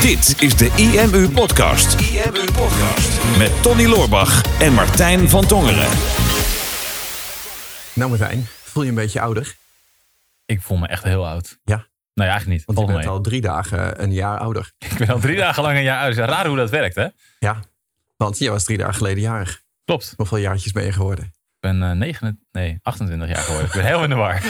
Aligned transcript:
Dit 0.00 0.42
is 0.42 0.56
de 0.56 0.70
IMU 0.76 1.28
Podcast. 1.28 2.00
IMU 2.00 2.44
Podcast. 2.52 3.38
Met 3.38 3.62
Tony 3.62 3.86
Loorbach 3.86 4.60
en 4.60 4.72
Martijn 4.72 5.28
van 5.28 5.46
Tongeren. 5.46 5.88
Nou 7.92 8.10
Martijn, 8.10 8.46
voel 8.46 8.82
je 8.82 8.88
een 8.88 8.94
beetje 8.94 9.20
ouder? 9.20 9.56
Ik 10.44 10.62
voel 10.62 10.78
me 10.78 10.86
echt 10.86 11.02
heel 11.02 11.26
oud. 11.28 11.58
Ja. 11.64 11.86
Nee, 12.14 12.28
eigenlijk 12.28 12.58
niet. 12.58 12.76
Want 12.76 12.88
je 12.88 12.94
bent 12.94 13.06
al 13.06 13.20
drie 13.20 13.40
dagen 13.40 14.02
een 14.02 14.12
jaar 14.12 14.38
ouder. 14.38 14.72
Ik 14.90 14.98
ben 14.98 15.08
al 15.08 15.18
drie 15.18 15.36
dagen 15.36 15.62
lang 15.62 15.76
een 15.76 15.82
jaar 15.82 15.98
oud. 15.98 16.16
Het 16.16 16.28
is 16.28 16.34
raar 16.34 16.46
hoe 16.46 16.56
dat 16.56 16.70
werkt, 16.70 16.94
hè? 16.94 17.06
Ja, 17.38 17.60
want 18.16 18.38
je 18.38 18.50
was 18.50 18.64
drie 18.64 18.78
dagen 18.78 18.94
geleden 18.94 19.22
jarig. 19.22 19.62
Klopt. 19.84 20.14
Hoeveel 20.16 20.38
jaartjes 20.38 20.72
ben 20.72 20.84
je 20.84 20.92
geworden? 20.92 21.32
Ik 21.66 21.72
ben 21.78 21.90
eh 21.90 21.96
9, 21.96 22.40
nee, 22.52 22.78
28 22.82 23.28
jaar 23.28 23.36
geworden. 23.36 23.66
Ik 23.66 23.72
ben 23.72 23.84
heel 23.84 24.02
in 24.02 24.08
de 24.08 24.14
war. 24.14 24.36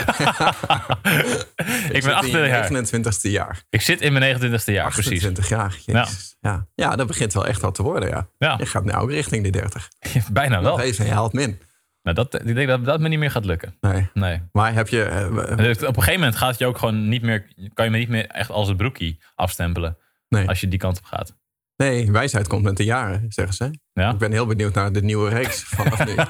ik 1.97 2.03
ben 2.05 2.15
28 2.15 2.47
jaar. 2.47 2.71
29ste 2.87 3.31
jaar. 3.31 3.63
Ik 3.71 3.81
zit 3.81 4.01
in 4.01 4.13
mijn 4.13 4.37
29ste 4.37 4.73
jaar, 4.73 4.91
precies. 4.93 5.13
28 5.25 5.49
jaar, 5.49 5.77
jezus. 5.85 6.37
Ja. 6.41 6.67
Ja. 6.75 6.97
dat 6.97 7.07
begint 7.07 7.33
wel 7.33 7.47
echt 7.47 7.61
wat 7.61 7.75
te 7.75 7.83
worden, 7.83 8.09
ja. 8.09 8.29
Ja, 8.39 8.55
Je 8.59 8.67
gaat 8.67 8.85
nou 8.85 9.03
ook 9.03 9.11
richting 9.11 9.45
de 9.45 9.51
30. 9.51 9.89
bijna 10.33 10.63
wel. 10.63 10.81
even, 10.81 11.05
en 11.05 11.11
je 11.11 11.17
haalt 11.17 11.33
min. 11.33 11.59
Nou, 12.03 12.17
dat, 12.17 12.35
ik 12.47 12.55
denk 12.55 12.69
dat 12.69 12.85
dat 12.85 13.01
me 13.01 13.09
niet 13.09 13.19
meer 13.19 13.31
gaat 13.31 13.45
lukken. 13.45 13.77
Nee. 13.81 14.09
Nee. 14.15 14.43
Maar 14.53 14.73
heb 14.75 14.89
je... 14.89 15.03
eh, 15.03 15.57
Dus 15.57 15.77
op 15.77 15.83
een 15.97 16.03
gegeven 16.03 16.21
moment 16.21 16.37
gaat 16.37 16.59
je 16.59 16.67
ook 16.67 16.79
gewoon 16.79 17.09
niet 17.09 17.23
meer, 17.23 17.47
kan 17.75 17.85
je 17.85 17.91
me 17.91 17.99
niet 17.99 18.09
meer 18.09 18.27
echt 18.27 18.51
als 18.51 18.69
het 18.69 18.77
broekie 18.77 19.21
afstempelen. 19.35 19.97
nee. 20.29 20.49
Als 20.49 20.61
je 20.61 20.69
die 20.69 20.79
kant 20.79 20.99
op 20.99 21.05
gaat. 21.05 21.37
Nee, 21.77 22.11
wijsheid 22.13 22.49
komt 22.49 22.63
met 22.63 22.77
de 22.77 22.85
jaren, 22.85 23.27
zeggen 23.29 23.55
ze. 23.55 23.71
Ja? 23.93 24.11
Ik 24.11 24.19
ben 24.19 24.33
heel 24.33 24.47
benieuwd 24.47 24.75
naar 24.75 24.93
de 24.93 25.03
nieuwe 25.03 25.29
reeks 25.29 25.63
vanaf 25.63 26.05
nu. 26.07 26.15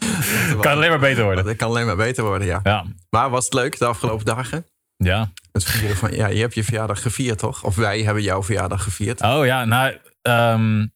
Kan 0.60 0.72
alleen 0.72 0.90
maar 0.90 0.98
beter 0.98 1.24
worden. 1.24 1.46
Het 1.46 1.56
kan 1.56 1.68
alleen 1.68 1.86
maar 1.86 1.96
beter 1.96 2.24
worden, 2.24 2.46
ja. 2.46 2.60
Ja. 2.62 2.84
Maar 3.10 3.30
was 3.30 3.44
het 3.44 3.54
leuk 3.54 3.78
de 3.78 3.84
afgelopen 3.86 4.24
dagen? 4.24 4.66
Ja. 4.96 5.32
Het 5.52 5.64
vieren 5.64 5.96
van, 5.96 6.12
ja, 6.12 6.26
je 6.26 6.40
hebt 6.40 6.54
je 6.54 6.64
verjaardag 6.64 7.02
gevierd, 7.02 7.38
toch? 7.38 7.64
Of 7.64 7.76
wij 7.76 8.02
hebben 8.02 8.22
jouw 8.22 8.42
verjaardag 8.42 8.82
gevierd. 8.82 9.22
Oh 9.22 9.46
ja, 9.46 9.64
nou, 9.64 9.98
ehm, 10.22 10.86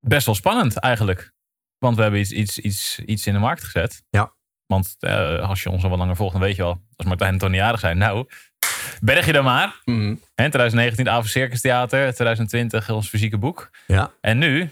best 0.00 0.26
wel 0.26 0.34
spannend 0.34 0.76
eigenlijk. 0.76 1.32
Want 1.78 1.96
we 1.96 2.02
hebben 2.02 2.20
iets, 2.20 2.30
iets, 2.30 2.58
iets, 2.58 2.98
iets 2.98 3.26
in 3.26 3.32
de 3.32 3.38
markt 3.38 3.64
gezet. 3.64 4.02
Ja. 4.10 4.34
Want 4.72 4.96
eh, 5.00 5.48
als 5.48 5.62
je 5.62 5.70
ons 5.70 5.82
al 5.84 5.90
wat 5.90 5.98
langer 5.98 6.16
volgt, 6.16 6.32
dan 6.32 6.42
weet 6.42 6.56
je 6.56 6.62
al, 6.62 6.80
als 6.96 7.06
Martijn 7.06 7.32
en 7.32 7.38
Tony 7.38 7.56
jarig 7.56 7.80
zijn, 7.80 7.98
nou, 7.98 8.26
berg 9.00 9.26
je 9.26 9.32
dan 9.32 9.44
maar. 9.44 9.80
Mhm. 9.84 10.08
En 10.34 10.50
2019 10.50 11.08
Avond 11.08 11.28
Circus 11.28 11.60
Theater, 11.60 11.98
2020 12.14 12.90
ons 12.90 13.08
fysieke 13.08 13.38
boek. 13.38 13.70
Ja, 13.86 14.10
En 14.20 14.38
nu, 14.38 14.70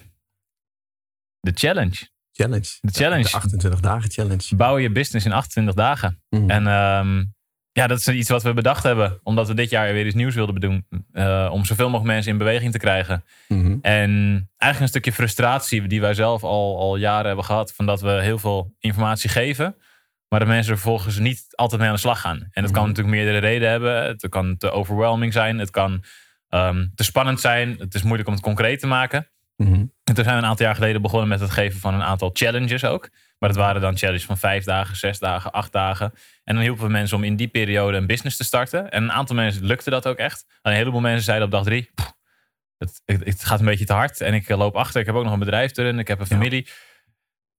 de 1.40 1.50
challenge. 1.54 2.08
challenge. 2.32 2.78
De 2.80 2.92
challenge. 2.92 3.22
De 3.22 3.32
28 3.32 3.80
dagen 3.80 4.10
challenge. 4.10 4.56
Bouw 4.56 4.78
je 4.78 4.90
business 4.90 5.26
in 5.26 5.32
28 5.32 5.74
dagen. 5.74 6.22
Mhm. 6.28 6.50
En 6.50 6.66
ehm, 6.66 7.24
ja, 7.72 7.86
dat 7.86 7.98
is 7.98 8.08
iets 8.08 8.28
wat 8.28 8.42
we 8.42 8.52
bedacht 8.54 8.82
hebben. 8.82 9.20
Omdat 9.22 9.48
we 9.48 9.54
dit 9.54 9.70
jaar 9.70 9.92
weer 9.92 10.06
iets 10.06 10.14
nieuws 10.14 10.34
wilden 10.34 10.60
doen. 10.60 10.86
eh, 11.12 11.48
om 11.52 11.64
zoveel 11.64 11.86
mogelijk 11.90 12.12
mensen 12.14 12.32
in 12.32 12.38
beweging 12.38 12.72
te 12.72 12.78
krijgen. 12.78 13.24
Mhm. 13.48 13.76
En 13.82 14.10
eigenlijk 14.56 14.80
een 14.80 14.88
stukje 14.88 15.12
frustratie 15.12 15.86
die 15.86 16.00
wij 16.00 16.14
zelf 16.14 16.44
al, 16.44 16.78
al 16.78 16.96
jaren 16.96 17.26
hebben 17.26 17.44
gehad. 17.44 17.72
Van 17.72 17.86
dat 17.86 18.00
we 18.00 18.10
heel 18.10 18.38
veel 18.38 18.74
informatie 18.78 19.30
geven. 19.30 19.74
Maar 20.30 20.38
dat 20.38 20.48
mensen 20.48 20.72
er 20.72 20.78
vervolgens 20.78 21.18
niet 21.18 21.46
altijd 21.50 21.80
mee 21.80 21.88
aan 21.88 21.94
de 21.94 22.00
slag 22.00 22.20
gaan. 22.20 22.48
En 22.50 22.62
dat 22.62 22.70
kan 22.70 22.80
Mhm. 22.80 22.88
natuurlijk 22.88 23.16
meerdere 23.16 23.38
redenen 23.38 23.70
hebben. 23.70 24.02
Het 24.04 24.28
kan 24.28 24.56
te 24.56 24.70
overwhelming 24.70 25.32
zijn. 25.32 25.58
Het 25.58 25.70
kan 25.70 26.04
ehm, 26.48 26.86
te 26.94 27.04
spannend 27.04 27.40
zijn. 27.40 27.76
Het 27.78 27.94
is 27.94 28.02
moeilijk 28.02 28.28
om 28.28 28.34
het 28.34 28.42
concreet 28.42 28.80
te 28.80 28.86
maken. 28.86 29.30
Mhm. 29.56 29.72
En 30.04 30.14
toen 30.14 30.24
zijn 30.24 30.36
we 30.36 30.42
een 30.42 30.48
aantal 30.48 30.66
jaar 30.66 30.74
geleden 30.74 31.02
begonnen 31.02 31.28
met 31.28 31.40
het 31.40 31.50
geven 31.50 31.80
van 31.80 31.94
een 31.94 32.02
aantal 32.02 32.30
challenges 32.32 32.84
ook. 32.84 33.08
Maar 33.38 33.48
dat 33.48 33.58
waren 33.58 33.80
dan 33.80 33.96
challenges 33.96 34.24
van 34.24 34.38
vijf 34.38 34.64
dagen, 34.64 34.96
zes 34.96 35.18
dagen, 35.18 35.50
acht 35.52 35.72
dagen. 35.72 36.12
En 36.44 36.54
dan 36.54 36.62
hielpen 36.62 36.84
we 36.84 36.90
mensen 36.90 37.16
om 37.16 37.24
in 37.24 37.36
die 37.36 37.48
periode 37.48 37.96
een 37.96 38.06
business 38.06 38.36
te 38.36 38.44
starten. 38.44 38.90
En 38.90 39.02
een 39.02 39.12
aantal 39.12 39.36
mensen 39.36 39.64
lukte 39.64 39.90
dat 39.90 40.06
ook 40.06 40.16
echt. 40.16 40.44
En 40.62 40.70
een 40.70 40.76
heleboel 40.76 41.00
mensen 41.00 41.24
zeiden 41.24 41.46
op 41.46 41.52
dag 41.52 41.64
drie... 41.64 41.90
"Pff, 41.94 42.12
Het, 42.78 43.02
het, 43.04 43.24
het 43.24 43.44
gaat 43.44 43.58
een 43.60 43.66
beetje 43.66 43.84
te 43.84 43.92
hard 43.92 44.20
en 44.20 44.34
ik 44.34 44.48
eh, 44.48 44.58
loop 44.58 44.76
achter. 44.76 45.00
Ik 45.00 45.06
heb 45.06 45.14
ook 45.14 45.24
nog 45.24 45.32
een 45.32 45.38
bedrijf 45.38 45.76
erin. 45.76 45.98
Ik 45.98 46.08
heb 46.08 46.20
een 46.20 46.26
familie. 46.26 46.68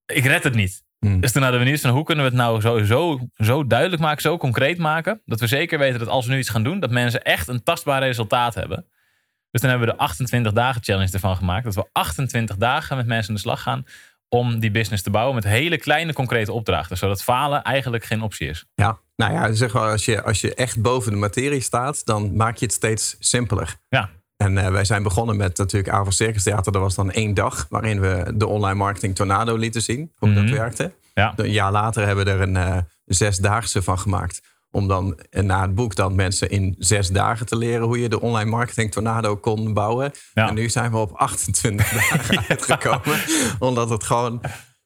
Ik 0.06 0.26
red 0.26 0.44
het 0.44 0.56
niet. 0.56 0.84
Mhm. 1.06 1.20
Dus 1.20 1.32
toen 1.32 1.42
hadden 1.42 1.60
we 1.60 1.66
nieuws 1.66 1.82
van 1.82 1.90
hoe 1.92 2.04
kunnen 2.04 2.24
we 2.26 2.32
het 2.32 2.40
nou 2.40 2.62
zo, 2.62 2.84
zo, 2.84 3.20
zo 3.36 3.68
duidelijk 3.68 4.02
maken, 4.02 4.22
zo 4.22 4.38
concreet 4.38 4.78
maken. 4.78 5.22
Dat 5.26 5.40
we 5.40 5.48
zeker 5.48 5.80
weten 5.80 6.00
dat 6.00 6.08
als 6.08 6.26
we 6.26 6.32
nu 6.32 6.40
iets 6.40 6.50
gaan 6.50 6.64
doen, 6.64 6.80
dat 6.80 6.92
mensen 6.92 7.22
echt 7.24 7.48
een 7.48 7.64
tastbaar 7.64 8.02
resultaat 8.02 8.56
hebben. 8.56 8.86
Dus 9.52 9.62
dan 9.62 9.70
hebben 9.70 9.88
we 9.88 9.94
de 9.94 10.00
28 10.00 10.52
dagen 10.54 10.84
challenge 10.84 11.12
ervan 11.12 11.36
gemaakt. 11.36 11.64
Dat 11.64 11.76
we 11.76 11.86
28 11.92 12.58
dagen 12.58 12.98
met 12.98 13.06
mensen 13.06 13.30
aan 13.30 13.36
de 13.36 13.42
slag 13.42 13.62
gaan 13.62 13.86
om 14.30 14.60
die 14.60 14.72
business 14.72 15.04
te 15.04 15.10
bouwen 15.10 15.36
met 15.36 15.44
hele 15.44 15.78
kleine 15.78 16.14
concrete 16.14 16.52
opdrachten. 16.52 16.98
Zodat 16.98 17.24
falen 17.24 17.64
eigenlijk 17.64 18.04
geen 18.04 18.22
optie 18.22 18.48
is. 18.48 18.66
Ja, 18.76 19.00
nou 19.16 19.34
ja, 19.34 19.52
zeg 19.54 19.74
maar, 19.74 19.92
als 19.92 20.06
je, 20.06 20.24
als 20.24 20.42
je 20.42 20.54
echt 20.56 20.82
boven 20.82 21.12
de 21.12 21.18
materie 21.18 21.62
staat, 21.62 22.06
dan 22.06 22.36
maak 22.36 22.58
je 22.58 22.66
het 22.66 22.74
steeds 22.74 23.16
simpeler. 23.20 23.76
Ja, 23.90 24.10
En 24.42 24.58
eh, 24.58 24.72
wij 24.72 24.86
zijn 24.86 25.04
begonnen 25.04 25.38
met 25.38 25.58
natuurlijk 25.58 25.94
Avond 25.94 26.16
Circus 26.16 26.44
Theater. 26.44 26.72
Dat 26.72 26.82
was 26.82 26.96
dan 26.96 27.12
één 27.12 27.34
dag 27.34 27.66
waarin 27.70 28.00
we 28.02 28.32
de 28.36 28.48
online 28.48 28.76
marketing 28.78 29.16
Tornado 29.16 29.56
lieten 29.56 29.82
zien. 29.82 30.12
Hoe 30.16 30.34
dat 30.34 30.44
Mhm. 30.44 30.54
werkte. 30.54 30.92
ja, 31.14 31.34
Een 31.36 31.52
jaar 31.52 31.72
later 31.72 32.06
hebben 32.06 32.26
we 32.26 32.32
er 32.32 32.42
een 32.42 32.56
eh, 32.58 32.78
zesdaagse 33.06 33.82
van 33.82 34.00
gemaakt. 34.00 34.42
Om 34.72 34.88
dan 34.88 35.18
eh, 35.30 35.44
na 35.44 35.62
het 35.62 35.76
boek 35.76 35.96
dan 35.96 36.16
mensen 36.16 36.50
in 36.50 36.76
zes 36.80 37.08
dagen 37.10 37.46
te 37.46 37.58
leren 37.58 37.86
hoe 37.86 38.00
je 38.02 38.10
de 38.10 38.22
online 38.22 38.50
marketing 38.50 38.92
tornado 38.92 39.36
kon 39.38 39.74
bouwen. 39.74 40.12
Ja. 40.34 40.48
En 40.48 40.54
nu 40.54 40.70
zijn 40.70 40.92
we 40.92 40.98
op 40.98 41.12
28 41.14 41.90
dagen 42.10 42.44
uitgekomen. 42.48 43.20
Omdat 43.60 43.90
het 43.90 44.04
gewoon. 44.04 44.42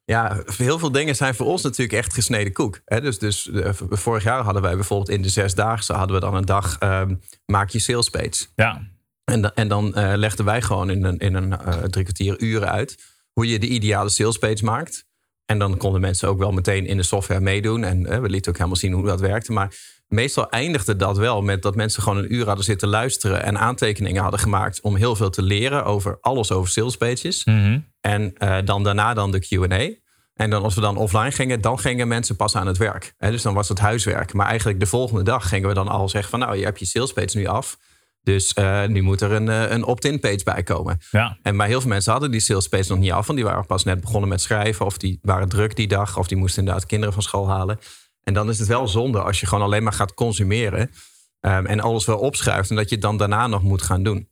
Ja, 0.05 0.38
heel 0.57 0.79
veel 0.79 0.91
dingen 0.91 1.15
zijn 1.15 1.35
voor 1.35 1.45
ons 1.45 1.61
natuurlijk 1.61 1.97
echt 1.97 2.13
gesneden 2.13 2.53
koek. 2.53 2.79
Hè? 2.85 3.01
Dus, 3.01 3.19
dus 3.19 3.49
vorig 3.89 4.23
jaar 4.23 4.44
hadden 4.44 4.61
wij 4.61 4.75
bijvoorbeeld 4.75 5.09
in 5.09 5.21
de 5.21 5.29
zesdaagse 5.29 5.94
hadden 5.94 6.15
we 6.15 6.21
dan 6.21 6.35
een 6.35 6.45
dag 6.45 6.75
ehm, 6.79 7.15
maak 7.45 7.69
je 7.69 7.79
sales 7.79 8.09
page. 8.09 8.45
ja, 8.55 8.81
En, 9.25 9.41
da- 9.41 9.52
en 9.56 9.68
dan 9.68 9.96
eh, 9.96 10.13
legden 10.16 10.46
wij 10.46 10.62
gewoon 10.62 10.90
in 10.90 11.03
een, 11.03 11.18
in 11.18 11.34
een 11.34 11.58
eh, 11.59 11.74
drie 11.74 12.03
kwartier 12.03 12.40
uren 12.41 12.72
uit 12.72 12.96
hoe 13.34 13.47
je 13.47 13.59
de 13.59 13.68
ideale 13.68 14.09
salespage 14.09 14.63
maakt. 14.63 15.06
En 15.46 15.59
dan 15.59 15.78
konden 15.78 16.02
mensen 16.02 16.30
ook 16.30 16.38
wel 16.38 16.52
meteen 16.52 16.86
in 16.86 16.97
de 16.97 17.03
software 17.03 17.40
meedoen. 17.40 17.84
En 17.84 18.06
eh, 18.06 18.19
we 18.19 18.30
lieten 18.30 18.52
ook 18.52 18.58
helemaal 18.58 18.80
zien 18.80 18.94
hoe 18.94 19.06
dat 19.06 19.19
werkte. 19.19 19.52
Maar 19.52 19.75
meestal 20.08 20.50
eindigde 20.50 20.96
dat 20.96 21.18
wel 21.18 21.41
met 21.41 21.62
dat 21.62 21.75
mensen 21.75 22.03
gewoon 22.03 22.18
een 22.18 22.34
uur 22.34 22.46
hadden 22.46 22.66
zitten 22.66 22.88
luisteren 22.88 23.44
en 23.44 23.58
aantekeningen 23.58 24.22
hadden 24.22 24.40
gemaakt 24.40 24.81
om 24.81 24.96
heel 24.96 25.16
veel 25.16 25.30
te 25.30 25.42
leren 25.42 25.86
over 25.86 26.18
alles 26.22 26.52
over 26.52 26.69
salespages. 26.69 27.46
Mhm. 27.46 27.80
En 28.02 28.34
dan 28.66 28.84
daarna 28.84 29.13
dan 29.13 29.31
de 29.31 29.40
QA. 29.47 29.90
En 30.34 30.50
dan 30.50 30.63
als 30.63 30.75
we 30.75 30.81
dan 30.81 30.97
offline 30.97 31.31
gingen, 31.31 31.62
dan 31.62 31.80
gingen 31.80 32.07
mensen 32.07 32.36
pas 32.36 32.56
aan 32.56 32.68
het 32.68 32.78
werk. 32.78 33.13
Hè, 33.18 33.31
dus 33.31 33.42
dan 33.42 33.53
was 33.53 33.69
het 33.69 33.80
huiswerk. 33.80 34.34
Maar 34.34 34.47
eigenlijk 34.47 34.80
de 34.80 34.86
volgende 34.86 35.24
dag 35.24 35.50
gingen 35.50 35.68
we 35.68 35.74
dan 35.74 35.88
al 35.88 36.09
zeggen 36.09 36.30
van 36.30 36.40
nou, 36.40 36.57
je 36.57 36.63
hebt 36.63 36.80
je 36.80 36.86
salespage 36.86 37.38
nu 37.38 37.46
af. 37.46 37.78
Dus 38.25 38.53
eh, 38.53 38.86
nu 38.86 39.02
moet 39.02 39.22
er 39.22 39.31
een, 39.31 39.50
eh, 39.50 39.69
een 39.72 39.84
opt-in 39.84 40.19
page 40.19 40.41
bij 40.44 40.63
komen. 40.63 41.00
ja, 41.12 41.38
En 41.41 41.58
bij 41.58 41.68
heel 41.68 41.80
veel 41.81 41.90
mensen 41.90 42.12
hadden 42.12 42.31
die 42.31 42.40
sales 42.40 42.68
page 42.68 42.86
nog 42.90 43.00
niet 43.00 43.12
af. 43.12 43.25
Want 43.28 43.40
die 43.40 43.47
waren 43.47 43.66
pas 43.66 43.84
net 43.84 44.02
begonnen 44.02 44.30
met 44.30 44.41
schrijven. 44.41 44.86
Of 44.86 44.97
die 44.97 45.19
waren 45.22 45.50
druk 45.50 45.75
die 45.75 45.88
dag. 45.88 46.18
Of 46.18 46.28
die 46.28 46.38
moesten 46.38 46.59
inderdaad 46.59 46.86
kinderen 46.86 47.13
van 47.13 47.24
school 47.24 47.47
halen. 47.50 47.80
En 48.24 48.34
dan 48.34 48.50
is 48.50 48.59
het 48.59 48.68
wel 48.68 48.88
zonde 48.88 49.22
als 49.22 49.40
je 49.40 49.46
gewoon 49.46 49.63
alleen 49.63 49.84
maar 49.84 49.94
gaat 49.94 50.13
consumeren. 50.13 50.91
ehm, 51.40 51.66
en 51.66 51.80
alles 51.80 52.06
wel 52.06 52.18
opschuift. 52.18 52.69
En 52.69 52.75
dat 52.75 52.90
je 52.90 52.96
het 52.96 53.03
dan 53.03 53.18
daarna 53.18 53.47
nog 53.47 53.63
moet 53.63 53.81
gaan 53.81 54.03
doen. 54.03 54.30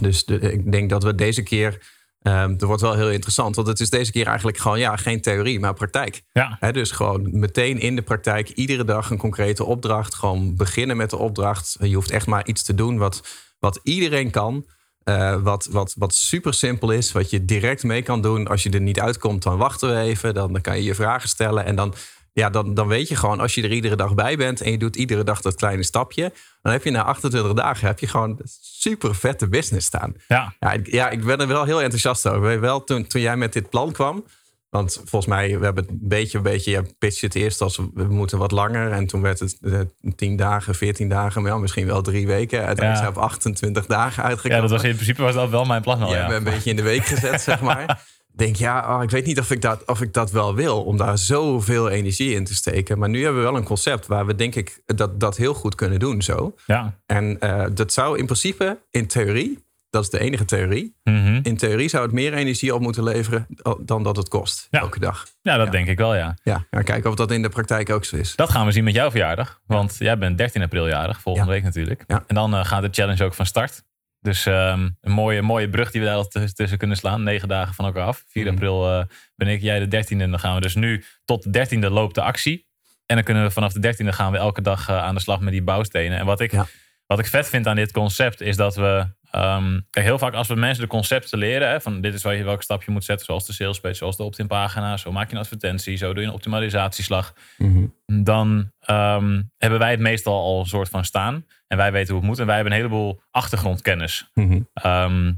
Dus 0.00 0.24
de- 0.24 0.38
ik 0.40 0.72
denk 0.72 0.90
dat 0.90 1.02
we 1.02 1.14
deze 1.14 1.42
keer... 1.42 1.98
ehm 2.22 2.56
dat 2.56 2.68
wordt 2.68 2.82
wel 2.82 2.94
heel 2.94 3.10
interessant. 3.10 3.56
Want 3.56 3.68
het 3.68 3.80
is 3.80 3.90
deze 3.90 4.12
keer 4.12 4.26
eigenlijk 4.26 4.58
gewoon 4.58 4.78
ja, 4.78 4.96
geen 4.96 5.20
theorie, 5.20 5.60
maar 5.60 5.74
praktijk. 5.74 6.22
ja, 6.32 6.72
dus 6.72 6.90
gewoon 6.90 7.38
meteen 7.38 7.80
in 7.80 7.96
de 7.96 8.02
praktijk, 8.02 8.48
iedere 8.48 8.84
dag 8.84 9.10
een 9.10 9.18
concrete 9.18 9.64
opdracht. 9.64 10.14
Gewoon 10.14 10.56
beginnen 10.56 10.96
met 10.96 11.10
de 11.10 11.16
opdracht. 11.16 11.76
Je 11.80 11.94
hoeft 11.94 12.10
echt 12.10 12.26
maar 12.26 12.46
iets 12.46 12.62
te 12.62 12.74
doen 12.74 12.98
wat, 12.98 13.22
wat 13.58 13.80
iedereen 13.82 14.30
kan. 14.30 14.66
Eh, 15.04 15.42
wat, 15.42 15.68
wat, 15.70 15.94
wat 15.98 16.14
super 16.14 16.54
simpel 16.54 16.90
is, 16.90 17.12
wat 17.12 17.30
je 17.30 17.44
direct 17.44 17.82
mee 17.82 18.02
kan 18.02 18.20
doen. 18.20 18.46
Als 18.46 18.62
je 18.62 18.70
er 18.70 18.80
niet 18.80 19.00
uitkomt, 19.00 19.42
dan 19.42 19.56
wachten 19.56 19.88
we 19.88 20.00
even. 20.00 20.34
Dan, 20.34 20.52
dan 20.52 20.62
kan 20.62 20.76
je 20.76 20.82
je 20.82 20.94
vragen 20.94 21.28
stellen. 21.28 21.64
En 21.64 21.76
dan, 21.76 21.94
ja, 22.32 22.50
dan, 22.50 22.74
dan 22.74 22.88
weet 22.88 23.08
je 23.08 23.16
gewoon, 23.16 23.40
als 23.40 23.54
je 23.54 23.62
er 23.62 23.72
iedere 23.72 23.96
dag 23.96 24.14
bij 24.14 24.36
bent... 24.36 24.60
en 24.60 24.70
je 24.70 24.78
doet 24.78 24.96
iedere 24.96 25.24
dag 25.24 25.40
dat 25.40 25.54
kleine 25.54 25.82
stapje... 25.82 26.32
dan 26.62 26.72
heb 26.72 26.84
je 26.84 26.90
na 26.90 27.02
28 27.02 27.52
dagen 27.52 27.86
heb 27.86 27.98
je 27.98 28.06
gewoon 28.06 28.38
super 28.60 29.14
vette 29.14 29.48
business 29.48 29.86
staan. 29.86 30.14
ja. 30.28 30.54
Ja, 30.60 30.72
ik, 30.72 30.92
ja, 30.92 31.10
ik 31.10 31.24
ben 31.24 31.40
er 31.40 31.46
wel 31.46 31.64
heel 31.64 31.82
enthousiast 31.82 32.28
over. 32.28 32.60
Wel, 32.60 32.84
toen, 32.84 33.06
toen 33.06 33.20
jij 33.20 33.36
met 33.36 33.52
dit 33.52 33.70
plan 33.70 33.92
kwam. 33.92 34.24
Want 34.70 34.94
volgens 35.04 35.26
mij, 35.26 35.58
we 35.58 35.64
hebben 35.64 35.82
het 35.84 35.92
een 35.92 35.98
beetje, 36.02 36.36
een 36.36 36.44
beetje 36.44 36.70
ja, 36.70 36.82
pitch 36.98 37.20
het 37.20 37.34
eerst 37.34 37.60
als 37.60 37.76
we 37.94 38.04
moeten 38.04 38.38
wat 38.38 38.50
langer. 38.50 38.92
En 38.92 39.06
toen 39.06 39.22
werd 39.22 39.38
het 39.38 39.58
eh, 39.62 39.80
10 40.16 40.36
dagen, 40.36 40.74
14 40.74 41.08
dagen, 41.08 41.42
maar 41.42 41.50
ja, 41.50 41.58
misschien 41.58 41.86
wel 41.86 42.02
drie 42.02 42.26
weken. 42.26 42.58
Uiteindelijk 42.66 42.98
zijn 42.98 43.12
we 43.12 43.18
op 43.18 43.24
28 43.24 43.86
dagen 43.86 44.22
uitgekomen. 44.22 44.56
ja, 44.56 44.62
dat 44.62 44.70
was 44.70 44.82
in 44.88 44.94
principe 44.94 45.22
was 45.22 45.34
dat 45.34 45.50
wel 45.50 45.64
mijn 45.64 45.82
plan 45.82 46.02
al. 46.02 46.08
Je 46.08 46.14
Ja, 46.14 46.18
hebt 46.18 46.30
me 46.30 46.36
een 46.36 46.54
beetje 46.54 46.70
in 46.70 46.76
de 46.76 46.82
week 46.82 47.04
gezet, 47.04 47.40
zeg 47.40 47.60
maar. 47.60 47.86
Denk, 48.32 48.56
ja, 48.56 48.96
oh, 48.96 49.02
ik 49.02 49.10
weet 49.10 49.26
niet 49.26 49.38
of 49.38 49.50
ik, 49.50 49.60
dat, 49.62 49.84
of 49.86 50.00
ik 50.00 50.12
dat 50.12 50.30
wel 50.30 50.54
wil. 50.54 50.82
Om 50.82 50.96
daar 50.96 51.18
zoveel 51.18 51.88
energie 51.88 52.34
in 52.34 52.44
te 52.44 52.54
steken. 52.54 52.98
Maar 52.98 53.08
nu 53.08 53.22
hebben 53.24 53.42
we 53.42 53.48
wel 53.48 53.56
een 53.56 53.64
concept 53.64 54.06
waar 54.06 54.26
we 54.26 54.34
denk 54.34 54.54
ik 54.54 54.82
dat, 54.86 55.20
dat 55.20 55.36
heel 55.36 55.54
goed 55.54 55.74
kunnen 55.74 55.98
doen 55.98 56.22
zo. 56.22 56.54
ja, 56.66 56.98
En 57.06 57.40
eh, 57.40 57.64
dat 57.74 57.92
zou 57.92 58.18
in 58.18 58.24
principe, 58.24 58.78
in 58.90 59.06
theorie, 59.06 59.68
Dat 59.90 60.02
is 60.02 60.10
de 60.10 60.18
enige 60.20 60.44
theorie. 60.44 60.96
Mhm. 61.04 61.40
In 61.42 61.56
theorie 61.56 61.88
zou 61.88 62.02
het 62.02 62.12
meer 62.12 62.34
energie 62.34 62.74
op 62.74 62.80
moeten 62.80 63.02
leveren 63.02 63.46
dan 63.80 64.02
dat 64.02 64.16
het 64.16 64.28
kost. 64.28 64.66
Ja. 64.70 64.80
Elke 64.80 64.98
dag. 64.98 65.26
Ja, 65.42 65.56
dat 65.56 65.66
Ja. 65.66 65.72
denk 65.72 65.88
ik 65.88 65.98
wel, 65.98 66.14
ja. 66.14 66.36
Ja, 66.42 66.66
ja, 66.70 66.82
kijken 66.82 67.10
of 67.10 67.16
dat 67.16 67.30
in 67.30 67.42
de 67.42 67.48
praktijk 67.48 67.90
ook 67.90 68.04
zo 68.04 68.16
is. 68.16 68.36
Dat 68.36 68.50
gaan 68.50 68.66
we 68.66 68.72
zien 68.72 68.84
met 68.84 68.94
jouw 68.94 69.10
verjaardag. 69.10 69.60
Want 69.66 69.96
jij 69.98 70.18
bent 70.18 70.38
13 70.38 70.62
april 70.62 70.88
jarig, 70.88 71.20
volgende 71.20 71.50
week 71.50 71.62
natuurlijk. 71.62 72.04
Ja. 72.06 72.24
En 72.26 72.34
dan 72.34 72.54
eh, 72.54 72.64
gaat 72.64 72.82
de 72.82 72.88
challenge 72.90 73.24
ook 73.24 73.34
van 73.34 73.46
start. 73.46 73.82
Dus 74.20 74.46
ehm, 74.46 74.88
een 75.00 75.12
mooie, 75.12 75.42
mooie 75.42 75.68
brug 75.70 75.90
die 75.90 76.00
we 76.00 76.06
daar 76.06 76.24
tussen- 76.28 76.78
kunnen 76.78 76.96
slaan. 76.96 77.22
Negen 77.22 77.48
dagen 77.48 77.74
van 77.74 77.84
elkaar 77.84 78.06
af. 78.06 78.24
4 78.28 78.44
Mhm. 78.44 78.52
april 78.52 78.90
eh, 78.90 79.04
ben 79.34 79.48
ik, 79.48 79.60
jij 79.60 79.78
de 79.78 79.88
13e. 79.88 80.22
En 80.22 80.30
dan 80.30 80.40
gaan 80.40 80.54
we 80.54 80.60
dus 80.60 80.74
nu 80.74 81.04
tot 81.24 81.42
de 81.42 81.50
13e 81.50 81.90
loopt 81.90 82.14
de 82.14 82.22
actie. 82.22 82.68
En 83.06 83.14
dan 83.16 83.24
kunnen 83.24 83.42
we 83.42 83.50
vanaf 83.50 83.72
de 83.72 83.80
13e 83.80 84.12
gaan 84.12 84.32
we 84.32 84.38
elke 84.38 84.62
dag 84.62 84.88
eh, 84.88 84.96
aan 85.02 85.14
de 85.14 85.20
slag 85.20 85.40
met 85.40 85.52
die 85.52 85.62
bouwstenen. 85.62 86.18
En 86.18 86.26
wat 86.26 86.40
ik, 86.40 86.52
Ja. 86.52 86.66
wat 87.06 87.18
ik 87.18 87.26
vet 87.26 87.48
vind 87.48 87.66
aan 87.66 87.76
dit 87.76 87.92
concept 87.92 88.40
is 88.40 88.56
dat 88.56 88.74
we... 88.76 89.06
ehm, 89.30 89.80
kijk, 89.90 90.06
heel 90.06 90.18
vaak 90.18 90.34
als 90.34 90.48
we 90.48 90.54
mensen 90.54 90.82
de 90.82 90.88
concepten 90.88 91.38
leren... 91.38 91.68
Hè, 91.70 91.80
van 91.80 92.00
dit 92.00 92.14
is 92.14 92.22
waar 92.22 92.34
je 92.34 92.44
welke 92.44 92.62
stap 92.62 92.82
je 92.82 92.90
moet 92.90 93.04
zetten... 93.04 93.26
zoals 93.26 93.46
de 93.46 93.52
sales 93.52 93.80
page, 93.80 93.94
zoals 93.94 94.16
de 94.16 94.22
opt-in 94.22 94.46
pagina... 94.46 94.96
zo 94.96 95.12
maak 95.12 95.28
je 95.28 95.34
een 95.34 95.40
advertentie, 95.40 95.96
zo 95.96 96.12
doe 96.12 96.22
je 96.22 96.28
een 96.28 96.34
optimalisatieslag 96.34 97.34
Mhm. 97.56 97.86
dan 98.24 98.72
ehm, 98.80 99.42
hebben 99.58 99.78
wij 99.78 99.90
het 99.90 100.00
meestal 100.00 100.40
al 100.40 100.60
een 100.60 100.66
soort 100.66 100.88
van 100.88 101.04
staan. 101.04 101.46
En 101.66 101.76
wij 101.76 101.92
weten 101.92 102.08
hoe 102.08 102.18
het 102.18 102.28
moet. 102.30 102.38
En 102.38 102.46
wij 102.46 102.54
hebben 102.54 102.72
een 102.72 102.78
heleboel 102.78 103.22
achtergrondkennis. 103.30 104.30
Mhm. 104.34 104.60
Ehm, 104.74 105.32